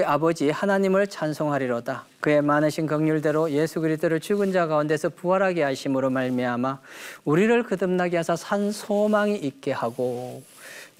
아버지 0.00 0.48
하나님을 0.48 1.06
찬송하리로다. 1.06 2.06
그의 2.20 2.40
많으신 2.40 2.86
긍휼대로 2.86 3.50
예수 3.50 3.80
그리스도를 3.80 4.20
죽은 4.20 4.50
자 4.52 4.66
가운데서 4.66 5.10
부활하게 5.10 5.62
하심으로 5.64 6.08
말미암아 6.08 6.80
우리를 7.26 7.62
거듭나게 7.64 8.16
하사 8.16 8.34
산 8.34 8.72
소망이 8.72 9.36
있게 9.36 9.72
하고 9.72 10.42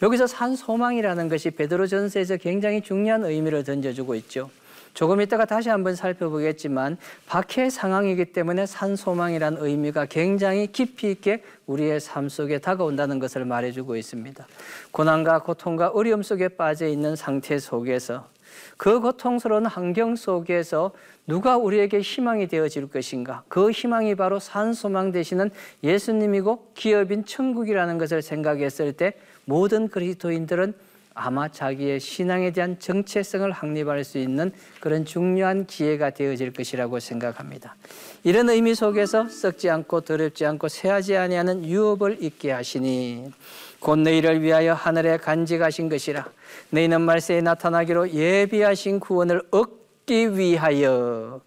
여기서 0.03 0.27
산 0.27 0.55
소망이라는 0.55 1.29
것이 1.31 1.53
베드로전서에서 1.53 2.37
굉장히 2.37 2.83
중요한 2.83 3.25
의미를 3.25 3.65
던져주고 3.65 4.15
있죠. 4.17 4.51
조금 4.95 5.23
있다가 5.23 5.47
다시 5.47 5.71
한번 5.71 5.95
살펴보겠지만 5.95 6.99
박해 7.27 7.71
상황이기 7.71 8.27
때문에 8.27 8.67
산 8.67 8.95
소망이란 8.95 9.57
의미가 9.59 10.07
굉장히 10.07 10.67
깊이 10.71 11.11
있게 11.13 11.43
우리의 11.67 11.99
삶 11.99 12.29
속에 12.29 12.59
다가온다는 12.59 13.19
것을 13.19 13.47
말해주고 13.47 13.97
있습니다. 13.97 14.47
고난과 14.91 15.45
고통과 15.45 15.89
어려움 15.89 16.23
속에 16.23 16.49
빠져 16.49 16.87
있는 16.87 17.17
상태 17.17 17.59
속에서 17.59 18.29
그 18.76 19.00
고통스러운 19.00 19.66
환경 19.66 20.16
속에서 20.16 20.92
누가 21.26 21.56
우리에게 21.56 22.00
희망이 22.00 22.49
되어질 22.49 22.88
것인가? 22.88 23.44
그 23.49 23.71
희망이 23.71 24.14
바로 24.14 24.38
산소망 24.38 25.12
되시는 25.12 25.50
예수님이고 25.82 26.73
기업인 26.75 27.25
천국이라는 27.25 27.99
것을 27.99 28.23
생각했을 28.23 28.92
때 28.92 29.14
모든 29.44 29.88
그리스도인들은 29.88 30.75
아마 31.14 31.49
자기의 31.49 32.00
신앙에 32.00 32.50
대한 32.52 32.78
정체성을 32.78 33.50
확립할 33.50 34.04
수 34.04 34.19
있는 34.19 34.52
그런 34.81 35.04
중요한 35.04 35.66
기회가 35.66 36.11
되어질 36.11 36.52
것이라고 36.52 37.00
생각합니다. 37.00 37.76
이런 38.25 38.49
의미 38.49 38.75
속에서 38.75 39.28
썩지 39.28 39.71
않고 39.71 40.02
더럽지 40.02 40.47
않고 40.47 40.69
쇠하지 40.69 41.16
아니하는 41.16 41.64
유업을 41.64 42.19
있게 42.23 42.52
하시니 42.52 43.33
곧 43.81 43.99
너희를 43.99 44.42
위하여 44.42 44.75
하늘에 44.75 45.16
간직하신 45.16 45.88
것이라 45.88 46.25
너희는 46.71 47.00
말세에 47.00 47.40
나타나기로 47.40 48.11
예비하신 48.12 49.00
구원을 49.00 49.42
얻기 49.50 50.38
위하여 50.38 51.40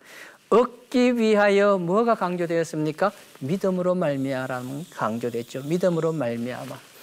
얻기 0.50 1.18
위하여 1.18 1.78
뭐가 1.78 2.16
강조되었습니까? 2.16 3.12
믿음으로 3.40 3.96
말미암아라는 3.96 4.86
강조됐죠. 4.92 5.64
믿음으로 5.64 6.14
말미암아. 6.14 6.95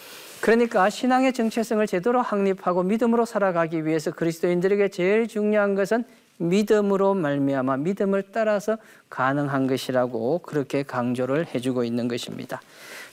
그러니까 0.42 0.90
신앙의 0.90 1.32
정체성을 1.34 1.86
제대로 1.86 2.20
확립하고 2.20 2.82
믿음으로 2.82 3.24
살아가기 3.24 3.86
위해서 3.86 4.10
그리스도인들에게 4.10 4.88
제일 4.88 5.28
중요한 5.28 5.76
것은 5.76 6.02
믿음으로 6.38 7.14
말미암아 7.14 7.76
믿음을 7.76 8.24
따라서 8.32 8.76
가능한 9.08 9.68
것이라고 9.68 10.40
그렇게 10.40 10.82
강조를 10.82 11.54
해주고 11.54 11.84
있는 11.84 12.08
것입니다. 12.08 12.60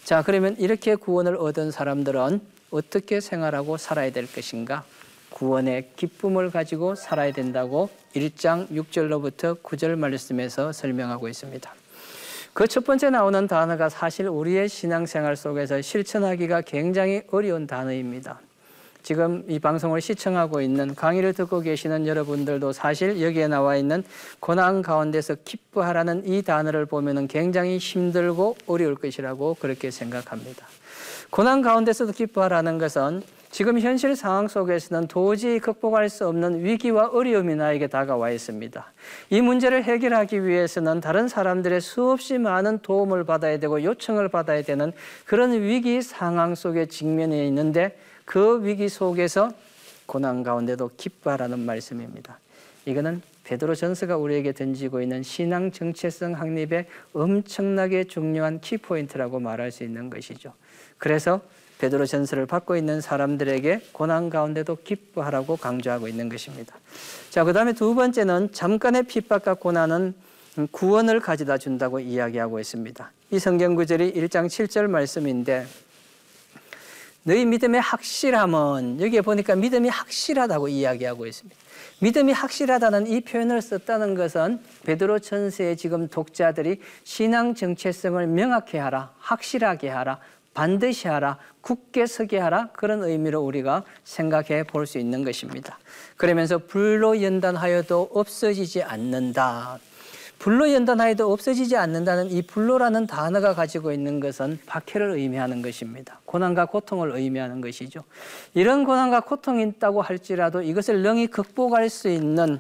자, 0.04 0.24
그러면 0.24 0.56
이렇게 0.58 0.96
구원을 0.96 1.36
얻은 1.36 1.70
사람들은 1.70 2.42
어떻게 2.72 3.22
생활하고 3.22 3.78
살아야 3.78 4.12
될 4.12 4.26
것인가? 4.26 4.84
구원의 5.30 5.92
기쁨을 5.98 6.50
가지고 6.50 6.96
살아야 6.96 7.32
된다고 7.32 7.92
1장 8.16 8.68
6절로부터 8.72 9.62
9절 9.62 9.96
말씀에서 10.00 10.72
설명하고 10.72 11.28
있습니다. 11.28 11.72
그 12.60 12.68
첫 12.68 12.84
번째 12.84 13.10
나오는 13.10 13.48
단어가 13.48 13.88
사실 13.88 14.28
우리의 14.28 14.68
신앙생활 14.68 15.38
속에서 15.38 15.82
실천하기가 15.82 16.64
굉장히 16.64 17.22
어려운 17.32 17.66
단어입니다. 17.66 18.42
지금 19.02 19.46
이 19.48 19.60
방송을 19.60 20.02
시청하고 20.02 20.60
있는 20.60 20.94
강의를 20.94 21.32
듣고 21.32 21.62
계시는 21.62 22.06
여러분들도 22.06 22.74
사실 22.74 23.22
여기에 23.22 23.48
나와 23.48 23.78
있는 23.78 24.04
고난 24.42 24.82
가운데서 24.82 25.36
기뻐하라는 25.46 26.28
이 26.28 26.42
단어를 26.42 26.86
보면 26.86 27.30
굉장히 27.30 27.78
힘들고 27.78 28.58
어려울 28.68 28.96
것이라고 28.96 29.56
그렇게 29.62 29.90
생각합니다. 29.90 30.68
고난 31.30 31.62
가운데서도 31.62 32.12
기뻐하라는 32.12 32.78
것은 32.78 33.24
지금 33.52 33.80
현실 33.80 34.16
상황 34.16 34.48
속에서는 34.48 35.08
도저히 35.08 35.60
극복할 35.60 36.10
수 36.10 36.28
없는 36.28 36.64
위기와 36.64 37.08
어려움이 37.08 37.56
나에게 37.56 37.88
다가와 37.88 38.30
있습니다. 38.32 38.94
이 39.32 39.42
문제를 39.42 39.84
해결하기 39.84 40.46
위해서는 40.46 41.02
다른 41.02 41.28
사람들의 41.28 41.82
수없이 41.82 42.38
많은 42.38 42.80
도움을 42.80 43.24
받아야 43.24 43.58
되고 43.58 43.84
요청을 43.84 44.30
받아야 44.30 44.62
되는 44.62 44.92
그런 45.26 45.62
위기 45.62 46.02
상황 46.02 46.54
속에 46.54 46.86
직면해 46.86 47.46
있는데 47.48 47.98
그 48.24 48.64
위기 48.64 48.88
속에서 48.88 49.52
고난 50.06 50.44
가운데도 50.44 50.92
기뻐하라는 50.96 51.60
말씀입니다. 51.60 52.40
이거는 52.86 53.22
베드로 53.44 53.74
전서가 53.74 54.16
우리에게 54.18 54.54
던지고 54.54 55.02
있는 55.02 55.24
신앙 55.24 55.72
정체성 55.72 56.34
확립의 56.34 56.86
엄청나게 57.14 58.04
중요한 58.04 58.62
키포인트라고 58.62 59.40
말할 59.40 59.72
수 59.72 59.84
있는 59.84 60.12
것이죠. 60.12 60.54
그래서 61.00 61.42
베드로 61.80 62.06
전서를 62.06 62.46
받고 62.46 62.76
있는 62.76 63.02
사람들에게 63.02 63.88
고난 63.94 64.30
가운데도 64.30 64.80
기뻐하라고 64.84 65.56
강조하고 65.56 66.08
있는 66.08 66.30
것입니다. 66.30 66.76
자, 67.30 67.44
그 67.44 67.54
다음에 67.54 67.74
두 67.74 67.96
번째는 67.96 68.52
잠깐의 68.52 69.04
핍박과 69.04 69.56
고난은 69.56 70.14
구원을 70.72 71.22
가져다 71.22 71.58
준다고 71.58 72.00
이야기하고 72.00 72.60
있습니다. 72.60 73.12
이 73.32 73.40
성경 73.40 73.76
구절이 73.76 74.14
1장 74.14 74.48
7절 74.48 74.88
말씀인데 74.88 75.66
너희 77.24 77.46
믿음의 77.46 77.80
확실함은 77.80 79.00
여기에 79.02 79.22
보니까 79.22 79.56
믿음이 79.56 79.88
확실하다고 79.88 80.68
이야기하고 80.68 81.28
있습니다. 81.28 81.56
믿음이 82.02 82.34
확실하다는 82.34 83.08
이 83.08 83.22
표현을 83.22 83.62
썼다는 83.62 84.16
것은 84.16 84.60
베드로 84.86 85.20
천세의 85.20 85.78
지금 85.78 86.08
독자들이 86.08 86.82
신앙 87.04 87.56
정체성을 87.56 88.26
명확히 88.28 88.78
하라, 88.78 89.14
확실하게 89.20 89.90
하라, 89.90 90.20
반드시 90.54 91.08
하라, 91.08 91.38
굳게 91.62 92.06
서게 92.06 92.38
하라 92.40 92.70
그런 92.74 93.04
의미로 93.04 93.42
우리가 93.42 93.84
생각해 94.04 94.64
볼 94.64 94.86
수 94.86 94.98
있는 94.98 95.24
것입니다. 95.24 95.78
그러면서 96.18 96.58
불로 96.58 97.22
연단하여도 97.22 98.10
없어지지 98.14 98.84
않는다. 98.84 99.80
불로 100.40 100.72
연단하여도 100.72 101.32
없어지지 101.32 101.76
않는다는 101.76 102.32
이 102.32 102.42
불로라는 102.42 103.08
단어가 103.08 103.54
가지고 103.54 103.92
있는 103.92 104.22
것은 104.22 104.58
박해를 104.66 105.12
의미하는 105.12 105.62
것입니다. 105.62 106.22
고난과 106.24 106.68
고통을 106.68 107.12
의미하는 107.14 107.60
것이죠. 107.60 108.04
이런 108.54 108.86
고난과 108.86 109.22
고통이 109.22 109.64
있다고 109.64 110.02
할지라도 110.02 110.62
이것을 110.62 111.02
능히 111.02 111.28
극복할 111.28 111.90
수 111.90 112.08
있는 112.08 112.58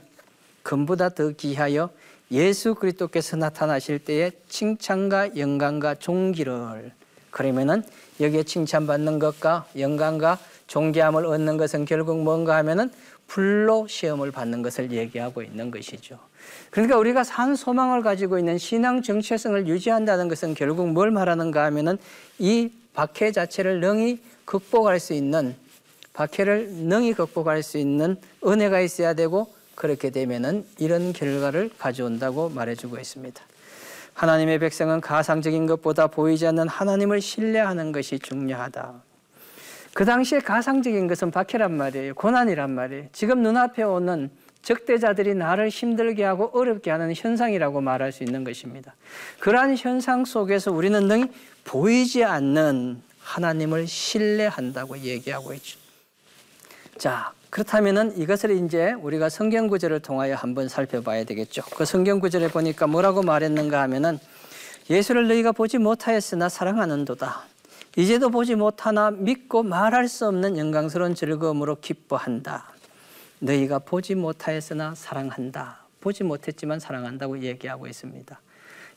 금보다 0.62 1.08
더 1.10 1.29
귀하여 1.29 1.89
예수 2.31 2.75
그리스도께서 2.75 3.38
나타나실 3.38 4.00
때에 4.00 4.31
칭찬과 4.50 5.38
영광과 5.38 5.96
존귀를 5.96 6.91
그러면은 7.39 7.84
여기에 8.19 8.43
칭찬받는 8.43 9.17
것과 9.17 9.65
영광과 9.77 10.38
존귀함을 10.67 11.25
얻는 11.25 11.55
것은 11.55 11.86
결국 11.86 12.22
뭔가 12.22 12.58
하면은 12.58 12.91
불로 13.27 13.88
시험을 13.88 14.31
받는 14.31 14.62
것을 14.62 14.91
얘기하고 14.91 15.41
있는 15.41 15.72
것이죠. 15.72 16.19
그러니까 16.69 16.98
우리가 16.98 17.24
산 17.24 17.55
소망을 17.55 18.01
가지고 18.01 18.39
있는 18.39 18.58
신앙 18.58 19.01
정체성을 19.01 19.67
유지한다는 19.67 20.27
것은 20.27 20.53
결국 20.53 20.89
뭘 20.89 21.12
말하는가 21.12 21.63
하면은 21.63 21.98
이 22.39 22.72
박해 22.93 23.31
자체를 23.31 23.79
능히 23.79 24.19
극복할 24.43 25.00
수 25.00 25.13
있는 25.13 25.55
박해를 26.12 26.67
능히 26.67 27.13
극복할 27.13 27.63
수 27.63 27.77
있는 27.77 28.17
은혜가 28.46 28.81
있어야 28.81 29.13
되고 29.13 29.53
그렇게 29.75 30.10
되면은 30.10 30.65
이런 30.77 31.13
결과를 31.13 31.69
가져온다고 31.77 32.50
말해주고 32.50 32.98
있습니다. 32.98 33.41
하나님의 34.20 34.60
백성은 34.60 35.00
가상적인 35.00 35.66
것보다 35.66 36.08
보이지 36.08 36.46
않는 36.48 36.68
하나님을 36.68 37.22
신뢰하는 37.22 37.94
것이 37.94 38.20
중요하다. 38.20 39.02
그 39.94 40.04
당시에 40.04 40.40
가상적인 40.40 41.08
것은 41.08 41.32
박해란 41.32 41.72
말이에요. 41.72 42.16
고난이란 42.16 42.70
말이에요. 42.70 43.06
지금 43.14 43.42
눈앞에 43.42 43.84
오는 43.84 44.30
적대자들이 44.62 45.36
나를 45.36 45.70
힘들게 45.70 46.26
하고 46.26 46.52
어렵게 46.54 46.92
하는 46.92 47.14
현상이라고 47.16 47.80
말할 47.80 48.12
수 48.12 48.26
있는 48.26 48.44
것입니다. 48.44 48.94
그러한 49.40 49.78
현상 49.78 50.26
속에서 50.26 50.74
우리는 50.74 51.02
능히 51.08 51.32
보이지 51.64 52.26
않는 52.26 53.02
하나님을 53.22 53.88
신뢰한다고 53.88 54.98
얘기하고 54.98 55.54
있죠. 55.54 55.80
자, 56.98 57.32
그렇다면은 57.50 58.18
이것을 58.18 58.63
이제 58.63 58.94
우리가 58.94 59.29
성경 59.29 59.68
구절을 59.68 60.01
통하여 60.01 60.36
한번 60.36 60.70
살펴봐야 60.70 61.24
되겠죠. 61.24 61.63
그 61.75 61.84
성경 61.84 62.20
구절에 62.20 62.50
보니까 62.50 62.86
뭐라고 62.86 63.24
말했는가 63.24 63.82
하면은 63.84 64.20
예수를 64.89 65.27
너희가 65.27 65.51
보지 65.51 65.77
못하였으나 65.79 66.50
사랑하는도다. 66.50 67.44
이제도 67.98 68.29
보지 68.29 68.56
못하나 68.56 69.12
믿고 69.12 69.63
말할 69.63 70.08
수 70.08 70.27
없는 70.27 70.58
영광스러운 70.58 71.15
즐거움으로 71.15 71.77
기뻐한다. 71.82 72.72
너희가 73.39 73.79
보지 73.79 74.15
못하였으나 74.15 74.94
사랑한다. 74.96 75.86
보지 76.01 76.24
못했지만 76.24 76.79
사랑한다고 76.79 77.41
얘기하고 77.41 77.88
있습니다. 77.88 78.39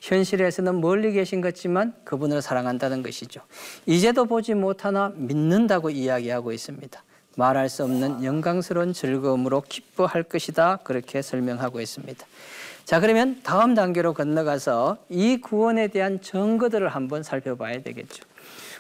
현실에서는 0.00 0.80
멀리 0.80 1.12
계신 1.12 1.40
것지만 1.40 1.94
그분을 2.04 2.42
사랑한다는 2.42 3.02
것이죠. 3.02 3.40
이제도 3.86 4.24
보지 4.24 4.54
못하나 4.54 5.12
믿는다고 5.14 5.90
이야기하고 5.90 6.52
있습니다. 6.52 7.02
말할 7.36 7.68
수 7.68 7.84
없는 7.84 8.24
영광스러운 8.24 8.92
즐거움으로 8.92 9.62
기뻐할 9.68 10.22
것이다. 10.22 10.78
그렇게 10.84 11.22
설명하고 11.22 11.80
있습니다. 11.80 12.26
자, 12.84 13.00
그러면 13.00 13.40
다음 13.42 13.74
단계로 13.74 14.12
건너가서 14.12 14.98
이 15.08 15.38
구원에 15.40 15.88
대한 15.88 16.20
증거들을 16.20 16.88
한번 16.88 17.22
살펴봐야 17.22 17.82
되겠죠. 17.82 18.24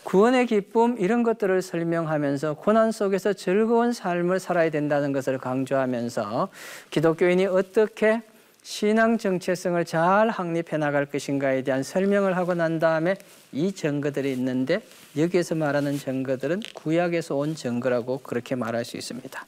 구원의 0.04 0.46
기쁨 0.46 0.96
이런 0.98 1.22
것들을 1.22 1.62
설명하면서 1.62 2.54
고난 2.54 2.90
속에서 2.90 3.32
즐거운 3.32 3.92
삶을 3.92 4.40
살아야 4.40 4.70
된다는 4.70 5.12
것을 5.12 5.38
강조하면서 5.38 6.48
기독교인이 6.90 7.46
어떻게 7.46 8.22
신앙 8.62 9.18
정체성을 9.18 9.84
잘 9.84 10.28
확립해 10.28 10.76
나갈 10.76 11.06
것인가에 11.06 11.62
대한 11.62 11.82
설명을 11.82 12.36
하고 12.36 12.54
난 12.54 12.78
다음에 12.78 13.16
이 13.50 13.72
증거들이 13.72 14.30
있는데 14.32 14.80
여기에서 15.16 15.56
말하는 15.56 15.98
증거들은 15.98 16.62
구약에서 16.74 17.34
온 17.34 17.56
증거라고 17.56 18.18
그렇게 18.18 18.54
말할 18.54 18.84
수 18.84 18.96
있습니다. 18.96 19.44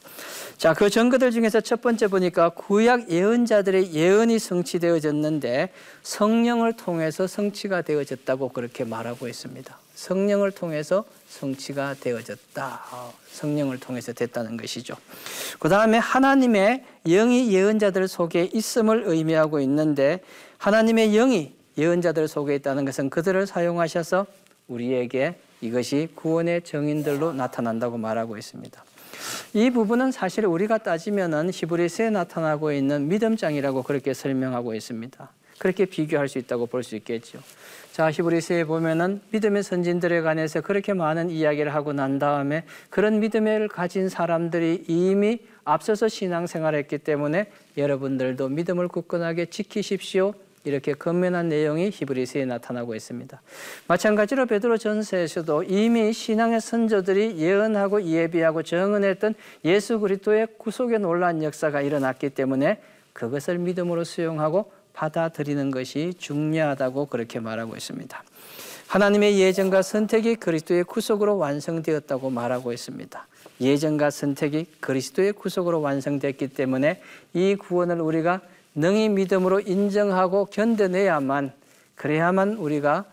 자, 0.59 0.74
그 0.74 0.90
증거들 0.90 1.31
중에서 1.31 1.61
첫 1.61 1.81
번째 1.81 2.09
보니까 2.09 2.48
구약 2.50 3.09
예언자들의 3.11 3.94
예언이 3.94 4.38
성취되어졌는데 4.40 5.70
성령을 6.03 6.74
통해서 6.74 7.27
성취가 7.29 7.83
되어졌다고 7.83 8.48
그렇게 8.48 8.85
말하고 8.85 9.29
있습니다. 9.29 9.83
성령을 9.94 10.50
통해서 10.50 11.04
성취가 11.28 11.96
되어졌다. 12.00 12.80
성령을 13.33 13.78
통해서 13.80 14.12
됐다는 14.12 14.57
것이죠. 14.57 14.96
그 15.59 15.68
다음에 15.68 15.98
하나님의 15.98 16.85
영이 17.07 17.52
예언자들 17.52 18.09
속에 18.09 18.50
있음을 18.52 19.04
의미하고 19.07 19.61
있는데 19.61 20.20
하나님의 20.59 21.12
영이 21.12 21.52
예언자들 21.76 22.28
속에 22.28 22.54
있다는 22.57 22.85
것은 22.85 23.11
그들을 23.11 23.46
사용하셔서 23.46 24.26
우리에게 24.68 25.37
이것이 25.61 26.09
구원의 26.14 26.62
정인들로 26.62 27.33
나타난다고 27.33 27.98
말하고 27.98 28.37
있습니다. 28.37 28.85
이 29.54 29.70
부분은 29.70 30.12
사실 30.12 30.44
우리가 30.46 30.78
따지면은 30.78 31.50
히브리서에 31.52 32.11
나타나고 32.11 32.72
있는 32.72 33.09
믿음장이라고 33.09 33.83
그렇게 33.83 34.12
설명하고 34.12 34.74
있습니다. 34.74 35.30
그렇게 35.59 35.85
비교할 35.87 36.28
수 36.28 36.38
있다고 36.38 36.66
볼 36.66 36.83
수 36.83 36.96
있겠죠. 36.96 37.38
자, 37.94 38.11
히브리서에 38.11 38.64
보면은 38.64 39.20
믿음의 39.30 39.62
선진들에 39.62 40.22
관해서 40.22 40.61
그렇게 40.61 40.92
많은 40.94 41.30
이야기를 41.30 41.72
하고 41.72 41.92
난 41.92 42.18
다음에 42.18 42.64
그런 42.90 43.20
믿음을 43.20 43.68
가진 43.68 44.09
사람들이 44.09 44.87
이미 44.88 45.38
앞서서 45.62 46.09
신앙생활을 46.09 46.80
했기 46.80 46.98
때문에 46.98 47.52
여러분들도 47.76 48.48
믿음을 48.48 48.88
굳건하게 48.88 49.46
지키십시오. 49.46 50.35
이렇게 50.64 50.94
건면한 50.94 51.48
내용이 51.48 51.90
히브리서에 51.92 52.46
나타나고 52.46 52.96
있습니다. 52.96 53.40
마찬가지로 53.87 54.46
베드로 54.46 54.76
전서에서도 54.76 55.62
이미 55.62 56.12
신앙의 56.12 56.61
선조들이 56.62 57.37
예언하고 57.38 58.02
예비하고 58.02 58.64
정언했던 58.64 59.37
예수 59.66 60.00
그리스도의 60.00 60.48
구속의 60.59 60.98
놀라운 60.98 61.44
역사가 61.44 61.80
일어났기 61.80 62.30
때문에 62.30 62.80
그것을 63.12 63.59
믿음으로 63.59 64.02
수용하고 64.02 64.72
받아들이는 64.94 65.70
것이 65.70 66.14
중요하다고 66.18 67.07
그렇게 67.07 67.40
말하고 67.40 67.76
있습니다. 67.76 68.24
하나님의 68.87 69.38
예정과 69.40 69.83
선택이 69.83 70.37
그리스도의 70.37 70.85
구속으로 70.85 71.37
완성되었다고 71.37 72.30
말하고 72.30 72.72
있습니다. 72.72 73.26
예정과 73.61 74.11
선택이 74.11 74.66
그리스도의 74.80 75.33
구속으로 75.33 75.80
완성됐기 75.80 76.48
때문에 76.48 77.00
이 77.35 77.57
구원을 77.57 78.00
우리가 78.00 78.40
능히 78.74 79.09
믿음으로 79.09 79.61
인정하고 79.61 80.46
견뎌내야만 80.46 81.52
그래야만 81.94 82.54
우리가 82.54 83.04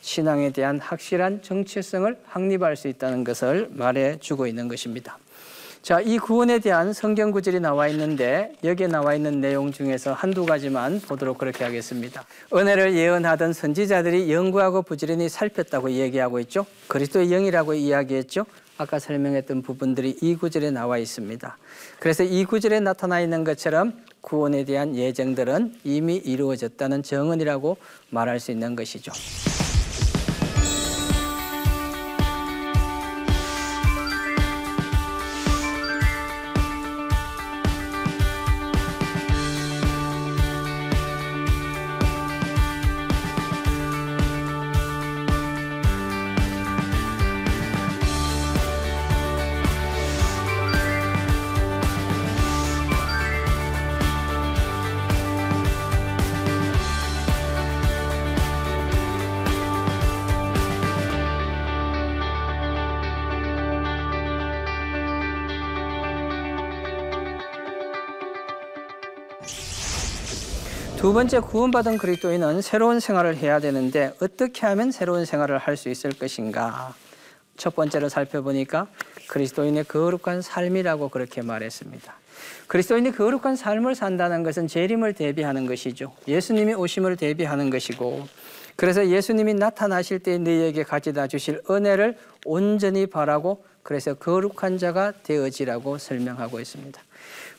신앙에 0.00 0.52
대한 0.52 0.78
확실한 0.78 1.42
정체성을 1.42 2.16
확립할 2.26 2.76
수 2.76 2.88
있다는 2.88 3.24
것을 3.24 3.68
말해 3.72 4.18
주고 4.20 4.46
있는 4.46 4.68
것입니다. 4.68 5.18
자, 5.86 6.00
이 6.00 6.18
구원에 6.18 6.58
대한 6.58 6.92
성경 6.92 7.30
구절이 7.30 7.60
나와 7.60 7.86
있는데 7.86 8.52
여기에 8.64 8.88
나와 8.88 9.14
있는 9.14 9.40
내용 9.40 9.70
중에서 9.70 10.14
한두 10.14 10.44
가지만 10.44 10.98
보도록 10.98 11.38
그렇게 11.38 11.62
하겠습니다. 11.62 12.24
은혜를 12.52 12.96
예언하던 12.96 13.52
선지자들이 13.52 14.32
연구하고 14.32 14.82
부지런히 14.82 15.28
살폈다고 15.28 15.92
얘기하고 15.92 16.40
있죠. 16.40 16.66
그리스도의 16.88 17.28
영이라고 17.28 17.74
이야기했죠. 17.74 18.46
아까 18.78 18.98
설명했던 18.98 19.62
부분들이 19.62 20.16
이 20.20 20.34
구절에 20.34 20.72
나와 20.72 20.98
있습니다. 20.98 21.56
그래서 22.00 22.24
이 22.24 22.44
구절에 22.44 22.80
나타나 22.80 23.20
있는 23.20 23.44
것처럼 23.44 23.92
구원에 24.22 24.64
대한 24.64 24.96
예정들은 24.96 25.76
이미 25.84 26.16
이루어졌다는 26.16 27.04
정언이라고 27.04 27.76
말할 28.10 28.40
수 28.40 28.50
있는 28.50 28.74
것이죠. 28.74 29.12
번째 71.16 71.40
구원받은 71.40 71.96
그리스도인은 71.96 72.60
새로운 72.60 73.00
생활을 73.00 73.38
해야 73.38 73.58
되는데 73.58 74.12
어떻게 74.20 74.66
하면 74.66 74.92
새로운 74.92 75.24
생활을 75.24 75.56
할 75.56 75.78
수 75.78 75.88
있을 75.88 76.10
것인가? 76.10 76.94
첫 77.56 77.74
번째로 77.74 78.10
살펴보니까 78.10 78.86
그리스도인의 79.26 79.84
거룩한 79.84 80.42
삶이라고 80.42 81.08
그렇게 81.08 81.40
말했습니다. 81.40 82.14
그리스도인이 82.66 83.12
거룩한 83.12 83.56
삶을 83.56 83.94
산다는 83.94 84.42
것은 84.42 84.68
재림을 84.68 85.14
대비하는 85.14 85.64
것이죠. 85.64 86.12
예수님이 86.28 86.74
오심을 86.74 87.16
대비하는 87.16 87.70
것이고 87.70 88.28
그래서 88.76 89.08
예수님이 89.08 89.54
나타나실 89.54 90.18
때 90.18 90.36
너희에게 90.36 90.82
가져다 90.82 91.28
주실 91.28 91.62
은혜를 91.70 92.18
온전히 92.44 93.06
바라고 93.06 93.64
그래서 93.82 94.12
거룩한 94.12 94.76
자가 94.76 95.14
되어지라고 95.22 95.96
설명하고 95.96 96.60
있습니다. 96.60 97.05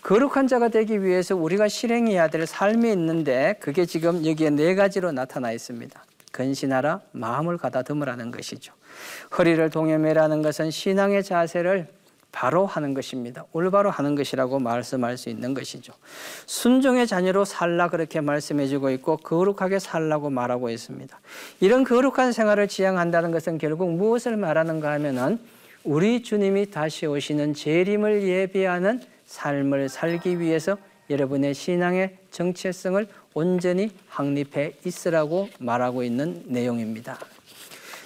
거룩한 0.01 0.47
자가 0.47 0.69
되기 0.69 1.03
위해서 1.03 1.35
우리가 1.35 1.67
실행해야 1.67 2.29
될 2.29 2.45
삶이 2.45 2.89
있는데 2.91 3.55
그게 3.59 3.85
지금 3.85 4.25
여기에 4.25 4.51
네 4.51 4.75
가지로 4.75 5.11
나타나 5.11 5.51
있습니다. 5.51 6.03
근신하라 6.31 7.01
마음을 7.11 7.57
가다듬으라는 7.57 8.31
것이죠. 8.31 8.73
허리를 9.37 9.69
동여매라는 9.69 10.41
것은 10.41 10.71
신앙의 10.71 11.23
자세를 11.23 11.87
바로 12.31 12.67
하는 12.67 12.93
것입니다. 12.93 13.45
올바로 13.51 13.89
하는 13.89 14.13
것이라고 14.13 14.59
말씀할 14.59 15.17
수 15.17 15.29
있는 15.29 15.55
것이죠. 15.55 15.93
순종의 16.45 17.07
자녀로 17.07 17.45
살라 17.45 17.89
그렇게 17.89 18.21
말씀해 18.21 18.67
주고 18.67 18.91
있고 18.91 19.17
거룩하게 19.17 19.79
살라고 19.79 20.29
말하고 20.29 20.69
있습니다. 20.69 21.19
이런 21.61 21.83
거룩한 21.83 22.33
생활을 22.33 22.67
지향한다는 22.67 23.31
것은 23.31 23.57
결국 23.57 23.91
무엇을 23.91 24.37
말하는가 24.37 24.91
하면은 24.93 25.39
우리 25.83 26.21
주님이 26.21 26.69
다시 26.69 27.07
오시는 27.07 27.55
재림을 27.55 28.23
예비하는 28.27 29.01
삶을 29.27 29.89
살기 29.89 30.39
위해서 30.39 30.77
여러분의 31.09 31.53
신앙의 31.53 32.17
정체성을 32.31 33.07
온전히 33.33 33.91
확립해 34.09 34.73
있으라고 34.83 35.49
말하고 35.59 36.03
있는 36.03 36.43
내용입니다. 36.47 37.17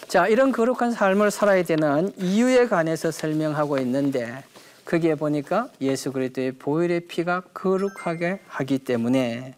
자, 0.08 0.28
이런 0.28 0.52
거룩한 0.52 0.92
삶을 0.92 1.32
살아야 1.32 1.64
되는 1.64 2.12
이유에 2.18 2.68
관해서 2.68 3.12
설명하고 3.12 3.78
있는데 3.80 4.44
거기에 4.84 5.16
보니까 5.16 5.70
예수 5.80 6.12
그리스도의 6.12 6.52
보혈의 6.54 7.08
피가 7.08 7.44
거룩하게 7.54 8.42
하기 8.48 8.80
때문에 8.80 9.56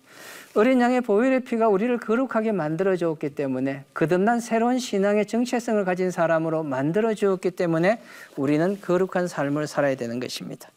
어린 0.55 0.79
양의 0.81 1.01
보혈의 1.01 1.39
피가 1.41 1.67
우리를 1.67 1.97
거룩하게 1.97 2.51
만들어 2.51 2.95
주었기 2.95 3.31
때문에 3.31 3.85
거듭난 3.95 4.39
새로운 4.39 4.77
신앙의 4.77 5.25
정체성을 5.25 5.83
가진 5.83 6.11
사람으로 6.11 6.61
만들어 6.61 7.15
주었기 7.15 7.51
때문에 7.51 7.99
우리는 8.35 8.79
거룩한 8.79 9.27
삶을 9.27 9.65
살아야 9.65 9.95
되는 9.95 10.19
것입니다. 10.19 10.69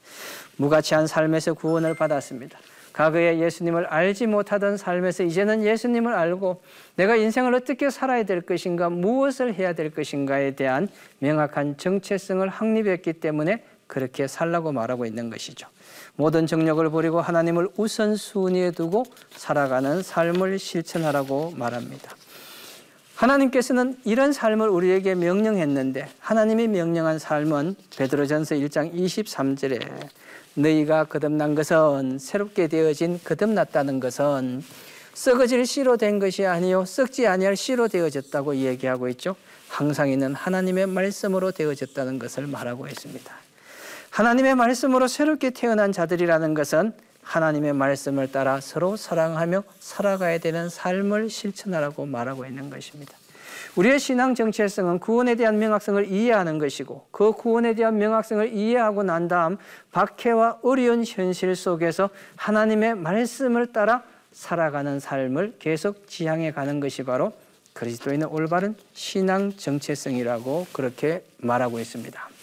무가치한 0.56 1.06
삶에서 1.06 1.52
구원을 1.52 1.94
받았습니다. 1.94 2.58
과거에 2.94 3.38
예수님을 3.38 3.84
알지 3.88 4.26
못하던 4.26 4.78
삶에서 4.78 5.24
이제는 5.24 5.62
예수님을 5.62 6.14
알고 6.14 6.62
내가 6.94 7.16
인생을 7.16 7.54
어떻게 7.54 7.90
살아야 7.90 8.22
될 8.22 8.40
것인가, 8.40 8.88
무엇을 8.88 9.52
해야 9.52 9.74
될 9.74 9.90
것인가에 9.90 10.52
대한 10.52 10.88
명확한 11.18 11.76
정체성을 11.76 12.48
확립했기 12.48 13.12
때문에 13.12 13.62
그렇게 13.86 14.26
살라고 14.26 14.72
말하고 14.72 15.04
있는 15.04 15.28
것이죠. 15.28 15.68
모든 16.16 16.46
정력을 16.46 16.88
버리고 16.90 17.20
하나님을 17.20 17.68
우선순위에 17.76 18.70
두고 18.72 19.04
살아가는 19.36 20.02
삶을 20.02 20.58
실천하라고 20.58 21.52
말합니다. 21.56 22.16
하나님께서는 23.14 23.96
이런 24.04 24.32
삶을 24.32 24.68
우리에게 24.68 25.14
명령했는데 25.14 26.08
하나님이 26.18 26.68
명령한 26.68 27.18
삶은 27.18 27.76
베드로전서 27.96 28.56
1장 28.56 28.94
23절에 28.94 29.80
너희가 30.54 31.04
거듭난 31.04 31.54
것은 31.54 32.18
새롭게 32.18 32.68
되어진 32.68 33.20
거듭났다는 33.22 34.00
것은 34.00 34.62
썩어질 35.14 35.64
씨로 35.66 35.96
된 35.96 36.18
것이 36.18 36.44
아니요 36.44 36.84
썩지 36.84 37.26
아니할 37.26 37.56
씨로 37.56 37.88
되어졌다고 37.88 38.56
얘기하고 38.56 39.08
있죠. 39.10 39.34
항상 39.68 40.10
있는 40.10 40.34
하나님의 40.34 40.86
말씀으로 40.86 41.52
되어졌다는 41.52 42.18
것을 42.18 42.46
말하고 42.46 42.86
있습니다. 42.86 43.45
하나님의 44.16 44.54
말씀으로 44.54 45.08
새롭게 45.08 45.50
태어난 45.50 45.92
자들이라는 45.92 46.54
것은 46.54 46.94
하나님의 47.22 47.74
말씀을 47.74 48.32
따라 48.32 48.62
서로 48.62 48.96
사랑하며 48.96 49.62
살아가야 49.78 50.38
되는 50.38 50.70
삶을 50.70 51.28
실천하라고 51.28 52.06
말하고 52.06 52.46
있는 52.46 52.70
것입니다. 52.70 53.12
우리의 53.74 53.98
신앙 53.98 54.34
정체성은 54.34 55.00
구원에 55.00 55.34
대한 55.34 55.58
명확성을 55.58 56.06
이해하는 56.10 56.56
것이고 56.56 57.08
그 57.10 57.32
구원에 57.32 57.74
대한 57.74 57.98
명확성을 57.98 58.54
이해하고 58.54 59.02
난 59.02 59.28
다음 59.28 59.58
박해와 59.92 60.60
어려운 60.62 61.04
현실 61.04 61.54
속에서 61.54 62.08
하나님의 62.36 62.94
말씀을 62.94 63.66
따라 63.66 64.02
살아가는 64.32 64.98
삶을 64.98 65.56
계속 65.58 66.08
지향해 66.08 66.52
가는 66.52 66.80
것이 66.80 67.02
바로 67.02 67.34
그리스도인의 67.74 68.28
올바른 68.30 68.76
신앙 68.94 69.52
정체성이라고 69.54 70.68
그렇게 70.72 71.22
말하고 71.36 71.80
있습니다. 71.80 72.35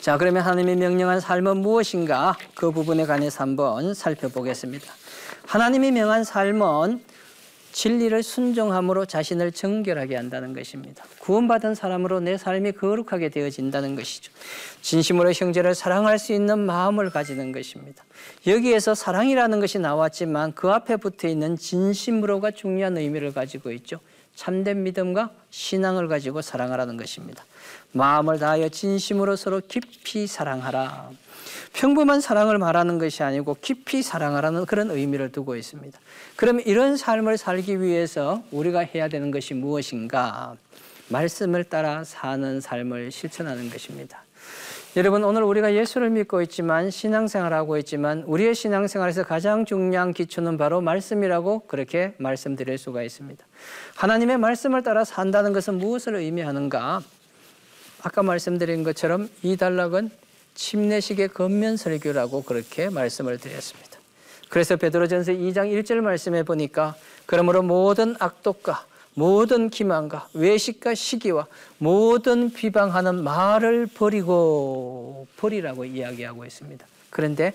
자, 0.00 0.16
그러면 0.16 0.42
하나님이 0.42 0.76
명령한 0.76 1.18
삶은 1.20 1.56
무엇인가? 1.56 2.36
그 2.54 2.70
부분에 2.70 3.04
관해서 3.04 3.42
한번 3.42 3.94
살펴보겠습니다. 3.94 4.86
하나님이 5.46 5.90
명한 5.90 6.22
삶은 6.22 7.02
진리를 7.72 8.22
순종함으로 8.22 9.06
자신을 9.06 9.52
정결하게 9.52 10.16
한다는 10.16 10.52
것입니다. 10.54 11.04
구원받은 11.18 11.74
사람으로 11.74 12.20
내 12.20 12.38
삶이 12.38 12.72
거룩하게 12.72 13.28
되어진다는 13.28 13.96
것이죠. 13.96 14.32
진심으로 14.82 15.32
형제를 15.32 15.74
사랑할 15.74 16.18
수 16.18 16.32
있는 16.32 16.60
마음을 16.60 17.10
가지는 17.10 17.52
것입니다. 17.52 18.04
여기에서 18.46 18.94
사랑이라는 18.94 19.60
것이 19.60 19.78
나왔지만 19.78 20.54
그 20.54 20.70
앞에 20.70 20.96
붙어 20.96 21.28
있는 21.28 21.56
진심으로가 21.56 22.52
중요한 22.52 22.96
의미를 22.96 23.32
가지고 23.32 23.72
있죠. 23.72 24.00
참된 24.38 24.84
믿음과 24.84 25.30
신앙을 25.50 26.06
가지고 26.06 26.42
사랑하라는 26.42 26.96
것입니다. 26.96 27.44
마음을 27.90 28.38
다하여 28.38 28.68
진심으로 28.68 29.34
서로 29.34 29.60
깊이 29.66 30.28
사랑하라. 30.28 31.10
평범한 31.72 32.20
사랑을 32.20 32.56
말하는 32.56 33.00
것이 33.00 33.24
아니고 33.24 33.56
깊이 33.60 34.00
사랑하라는 34.00 34.64
그런 34.66 34.92
의미를 34.92 35.32
두고 35.32 35.56
있습니다. 35.56 35.98
그럼 36.36 36.60
이런 36.60 36.96
삶을 36.96 37.36
살기 37.36 37.80
위해서 37.80 38.40
우리가 38.52 38.78
해야 38.78 39.08
되는 39.08 39.32
것이 39.32 39.54
무엇인가? 39.54 40.54
말씀을 41.08 41.64
따라 41.64 42.04
사는 42.04 42.60
삶을 42.60 43.10
실천하는 43.10 43.68
것입니다. 43.70 44.22
여러분 44.98 45.22
오늘 45.22 45.44
우리가 45.44 45.74
예수를 45.74 46.10
믿고 46.10 46.42
있지만 46.42 46.90
신앙생활하고 46.90 47.78
있지만 47.78 48.24
우리의 48.26 48.56
신앙생활에서 48.56 49.22
가장 49.22 49.64
중요한 49.64 50.12
기초는 50.12 50.58
바로 50.58 50.80
말씀이라고 50.80 51.68
그렇게 51.68 52.14
말씀드릴 52.18 52.78
수가 52.78 53.04
있습니다. 53.04 53.46
하나님의 53.94 54.38
말씀을 54.38 54.82
따라 54.82 55.04
산다는 55.04 55.52
것은 55.52 55.78
무엇을 55.78 56.16
의미하는가? 56.16 57.00
아까 58.02 58.22
말씀드린 58.24 58.82
것처럼 58.82 59.30
이 59.44 59.56
단락은 59.56 60.10
침례식의 60.56 61.28
겉면 61.28 61.76
설교라고 61.76 62.42
그렇게 62.42 62.90
말씀을 62.90 63.38
드렸습니다. 63.38 64.00
그래서 64.48 64.74
베드로전서 64.74 65.30
2장 65.30 65.72
1절 65.72 66.00
말씀에 66.00 66.42
보니까 66.42 66.96
그러므로 67.24 67.62
모든 67.62 68.16
악독과 68.18 68.84
모든 69.18 69.68
기만과 69.68 70.28
외식과 70.32 70.94
시기와 70.94 71.48
모든 71.78 72.52
비방하는 72.52 73.24
말을 73.24 73.88
버리고 73.88 75.26
버리라고 75.36 75.84
이야기하고 75.84 76.44
있습니다. 76.44 76.86
그런데 77.10 77.52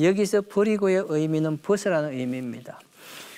여기서 0.00 0.40
버리고의 0.40 1.04
의미는 1.08 1.58
벗으라는 1.58 2.14
의미입니다. 2.14 2.80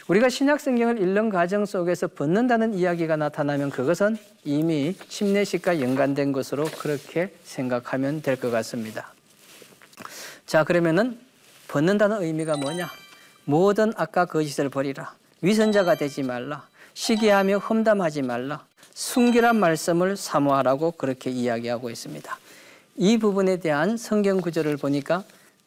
우리가 0.09 0.31
신약 0.31 0.59
성경을 0.61 1.03
읽는 1.03 1.29
과정 1.29 1.67
속에서 1.67 2.07
벗는다는 2.09 2.73
이야기가 2.73 3.17
나타나면 3.17 3.69
그것은 3.69 4.17
이미 4.45 4.95
침례식과 5.11 5.83
연관된 5.83 6.33
것으로 6.33 6.65
그렇게 6.79 7.35
생각하면 7.45 8.23
될 8.23 8.37
것 8.37 8.51
같습니다. 8.51 9.13
자, 10.47 10.65
그러면은 10.65 11.19
벗는다는 11.69 12.23
의미가 12.23 12.57
뭐냐? 12.57 12.89
모든 13.45 13.93
악과 13.97 14.25
거짓을 14.25 14.71
버리라. 14.71 15.13
위선자가 15.43 15.97
되지 15.97 16.23
말라. 16.23 16.67
시기하며 16.97 17.59
험담하지 17.59 18.23
말라. 18.23 18.65
순결한 18.95 19.57
말씀을 19.57 20.17
사모하라고 20.17 20.93
그렇게 20.93 21.31
이야기하고 21.31 21.91
있습니다. 21.91 22.39
이 22.97 23.19
부분에 23.19 23.59
대한 23.59 23.99
성경 23.99 24.41
구절을 24.41 24.79
보니까 24.79 25.23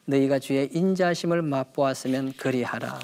너희가 0.06 0.40
주의 0.40 0.68
인자심을 0.72 1.42
맛보았으면 1.42 2.32
그리하라. 2.36 2.98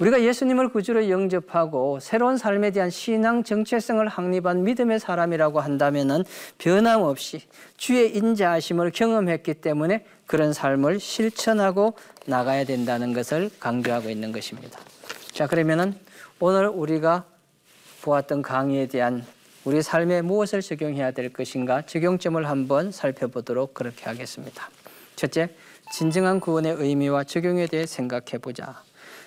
우리가 0.00 0.22
예수님을 0.22 0.70
구주로 0.70 1.10
영접하고 1.10 2.00
새로운 2.00 2.38
삶에 2.38 2.70
대한 2.70 2.88
신앙 2.88 3.44
정체성을 3.44 4.08
확립한 4.08 4.64
믿음의 4.64 4.98
사람이라고 4.98 5.60
한다면은 5.60 6.24
변함없이 6.56 7.42
주의 7.76 8.16
인자하심을 8.16 8.92
경험했기 8.92 9.54
때문에 9.54 10.06
그런 10.24 10.54
삶을 10.54 11.00
실천하고 11.00 11.92
나가야 12.24 12.64
된다는 12.64 13.12
것을 13.12 13.50
강조하고 13.60 14.08
있는 14.08 14.32
것입니다. 14.32 14.80
자, 15.32 15.46
그러면은 15.46 15.94
오늘 16.40 16.66
우리가 16.66 17.26
보았던 18.02 18.42
강의에 18.42 18.86
대한 18.86 19.24
우리 19.64 19.80
삶에 19.80 20.22
무엇을 20.22 20.60
적용해야 20.60 21.12
될 21.12 21.32
것인가 21.32 21.82
적용점을 21.82 22.48
한번 22.48 22.90
살펴보도록 22.90 23.74
그렇게 23.74 24.04
하겠습니다. 24.06 24.68
첫째, 25.14 25.50
진정한 25.92 26.40
구원의 26.40 26.74
의미와 26.78 27.24
적용에 27.24 27.66
대해 27.68 27.86
생각해 27.86 28.38
보자. 28.40 28.82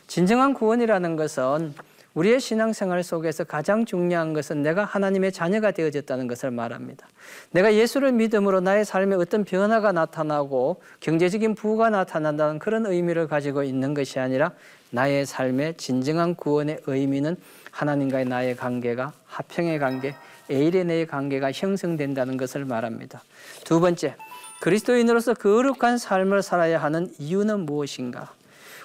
진정한 0.08 0.54
구원이라는 0.54 1.16
것은 1.16 1.74
우리의 2.16 2.40
신앙생활 2.40 3.04
속에서 3.04 3.44
가장 3.44 3.86
중요한 3.86 4.34
것은 4.34 4.62
내가 4.62 4.86
하나님의 4.86 5.34
자녀가 5.34 5.72
되어졌다는 5.72 6.28
것을 6.28 6.50
말합니다. 6.50 7.08
내가 7.52 7.74
예수를 7.74 8.14
믿음으로 8.14 8.62
나의 8.62 8.86
삶에 8.86 9.16
어떤 9.16 9.44
변화가 9.44 9.92
나타나고 9.92 10.82
경제적인 11.02 11.56
부가 11.56 11.90
나타난다는 11.90 12.60
그런 12.60 12.86
의미를 12.86 13.28
가지고 13.28 13.64
있는 13.64 13.94
것이 13.94 14.20
아니라 14.20 14.54
나의 14.92 15.26
삶의 15.26 15.76
진정한 15.76 16.36
구원의 16.36 16.80
의미는 16.88 17.36
하나님과의 17.76 18.26
나의 18.26 18.56
관계가 18.56 19.12
화평의 19.28 19.80
관계, 19.80 20.16
에이레네의 20.50 21.08
관계가 21.08 21.52
형성된다는 21.52 22.38
것을 22.38 22.64
말합니다. 22.64 23.22
두 23.66 23.82
번째, 23.82 24.16
그리스도인으로서 24.62 25.34
거룩한 25.34 25.98
삶을 25.98 26.42
살아야 26.42 26.82
하는 26.82 27.12
이유는 27.20 27.66
무엇인가? 27.66 28.32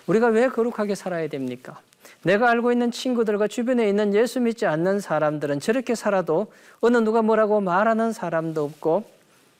우리가 0.06 0.26
왜 0.26 0.48
거룩하게 0.48 0.96
살아야 0.96 1.28
됩니까? 1.28 1.78
내가 2.22 2.50
알고 2.50 2.72
있는 2.72 2.90
친구들과 2.90 3.46
주변에 3.46 3.88
있는 3.88 4.12
예수 4.12 4.40
믿지 4.40 4.66
않는 4.66 4.98
사람들은 4.98 5.60
저렇게 5.60 5.94
살아도 5.94 6.52
어느 6.80 6.96
누가 6.96 7.22
뭐라고 7.22 7.60
말하는 7.60 8.12
사람도 8.12 8.64
없고 8.64 9.04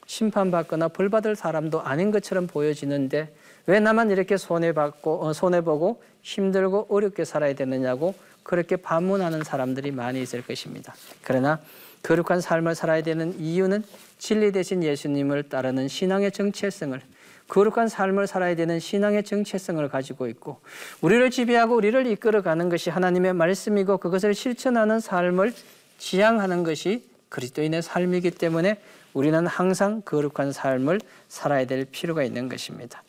심판받거나 0.07 0.89
벌받을 0.89 1.37
사람도 1.37 1.81
아닌 1.81 2.11
것처럼 2.11 2.47
보여지는데 2.47 3.33
왜 3.67 3.79
나만 3.79 4.11
이렇게 4.11 4.35
손해받고 4.35 5.23
어, 5.23 5.33
손해보고 5.33 6.01
힘들고 6.21 6.87
어렵게 6.89 7.23
살아야 7.23 7.53
되느냐고 7.53 8.13
그렇게 8.43 8.75
반문하는 8.75 9.43
사람들이 9.43 9.91
많이 9.91 10.21
있을 10.21 10.41
것입니다. 10.41 10.93
그러나 11.23 11.59
거룩한 12.03 12.41
삶을 12.41 12.75
살아야 12.75 13.03
되는 13.03 13.39
이유는 13.39 13.83
진리 14.17 14.51
대신 14.51 14.83
예수님을 14.83 15.43
따르는 15.43 15.87
신앙의 15.87 16.31
정체성을 16.31 16.99
거룩한 17.47 17.89
삶을 17.89 18.27
살아야 18.27 18.55
되는 18.55 18.79
신앙의 18.79 19.23
정체성을 19.23 19.87
가지고 19.89 20.27
있고 20.27 20.61
우리를 21.01 21.29
지배하고 21.31 21.75
우리를 21.75 22.07
이끌어가는 22.07 22.69
것이 22.69 22.89
하나님의 22.89 23.33
말씀이고 23.33 23.97
그것을 23.97 24.33
실천하는 24.33 24.99
삶을 24.99 25.53
지향하는 25.97 26.63
것이 26.63 27.03
그리스도인의 27.29 27.81
삶이기 27.81 28.31
때문에 28.31 28.79
우리는 29.13 29.45
항상 29.47 30.01
거룩한 30.03 30.53
삶을 30.53 31.01
살아야 31.27 31.65
될 31.65 31.85
필요가 31.85 32.23
있는 32.23 32.47
것입니다. 32.47 33.03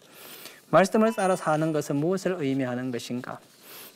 말씀을 0.70 1.12
따라 1.12 1.36
사는 1.36 1.72
것은 1.72 1.96
무엇을 1.96 2.36
의미하는 2.40 2.90
것인가? 2.90 3.38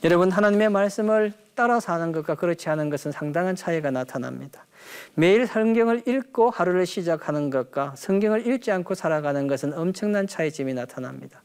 여러분 0.05 0.31
하나님의 0.31 0.69
말씀을 0.71 1.33
따라 1.55 1.81
사는 1.81 2.13
것과 2.13 2.35
그렇지 2.35 2.69
않은 2.69 2.91
것은 2.91 3.13
상당한 3.13 3.57
차이가 3.57 3.91
나타납니다. 3.91 4.67
매일 5.15 5.47
성경을 5.47 6.07
읽고 6.07 6.51
하루를 6.51 6.85
시작하는 6.85 7.51
것과 7.51 7.95
성경을 7.97 8.47
읽지 8.47 8.71
않고 8.71 8.95
살아가는 8.95 9.47
것은 9.47 9.73
엄청난 9.73 10.27
차이점이 10.27 10.75
나타납니다. 10.75 11.43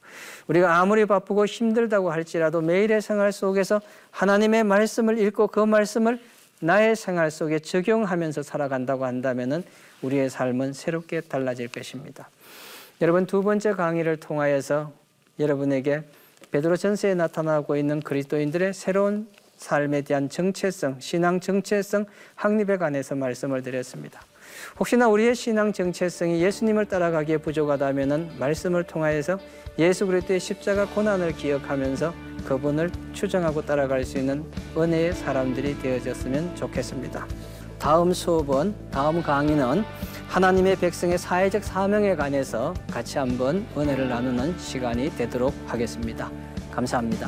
우리가 0.48 0.78
아무리 0.78 1.06
바쁘고 1.06 1.46
힘들다고 1.46 2.12
할지라도 2.12 2.62
매일의 2.62 3.02
생활 3.02 3.32
속에서 3.32 3.82
하나님의 4.12 4.66
말씀을 4.66 5.18
읽고 5.20 5.48
그 5.48 5.62
말씀을 5.62 6.20
나의 6.60 6.96
생활 6.96 7.32
속에 7.32 7.60
적용하면서 7.60 8.44
살아간다고 8.44 9.06
한다면 9.06 9.64
우리의 10.02 10.30
삶은 10.30 10.74
새롭게 10.74 11.22
달라질 11.22 11.70
것입니다. 11.70 12.30
여러분 13.02 13.26
두 13.26 13.42
번째 13.42 13.72
강의를 13.72 14.18
통하여서 14.18 14.92
여러분에게 15.40 16.04
베드로 16.50 16.78
전서에 16.78 17.14
나타나고 17.14 17.78
있는 17.78 18.02
그리스도인들의 18.02 18.74
새로운 18.74 19.28
삶에 19.58 20.02
대한 20.02 20.28
정체성, 20.28 20.98
신앙 21.00 21.40
정체성 21.40 22.06
확립에 22.36 22.78
관해서 22.78 23.16
말씀을 23.16 23.62
드렸습니다. 23.62 24.22
혹시나 24.80 25.08
우리의 25.08 25.36
신앙 25.36 25.72
정체성이 25.72 26.42
예수님을 26.42 26.86
따라가기에 26.88 27.38
부족하다면 27.38 28.38
말씀을 28.40 28.84
통하여서 28.84 29.40
예수 29.80 30.08
그리스도의 30.08 30.40
십자가 30.40 30.86
고난을 30.86 31.34
기억하면서 31.34 32.14
그분을 32.46 32.92
추정하고 33.14 33.62
따라갈 33.62 34.04
수 34.04 34.18
있는 34.18 34.44
은혜의 34.76 35.14
사람들이 35.14 35.80
되어졌으면 35.80 36.56
좋겠습니다. 36.56 37.28
다음 37.82 38.14
수업은 38.14 38.76
다음 38.92 39.24
강의는 39.24 39.84
하나님의 40.28 40.76
백성의 40.76 41.18
사회적 41.18 41.64
사명에 41.64 42.16
관해서 42.16 42.76
같이 42.92 43.18
한번 43.18 43.66
은혜를 43.76 44.08
나누는 44.08 44.56
시간이 44.60 45.10
되도록 45.18 45.52
하겠습니다. 45.66 46.30
감사합니다. 46.72 47.28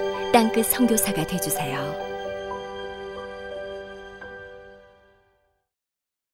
땅끝 0.31 0.65
성교사가 0.67 1.27
되주세요 1.27 2.10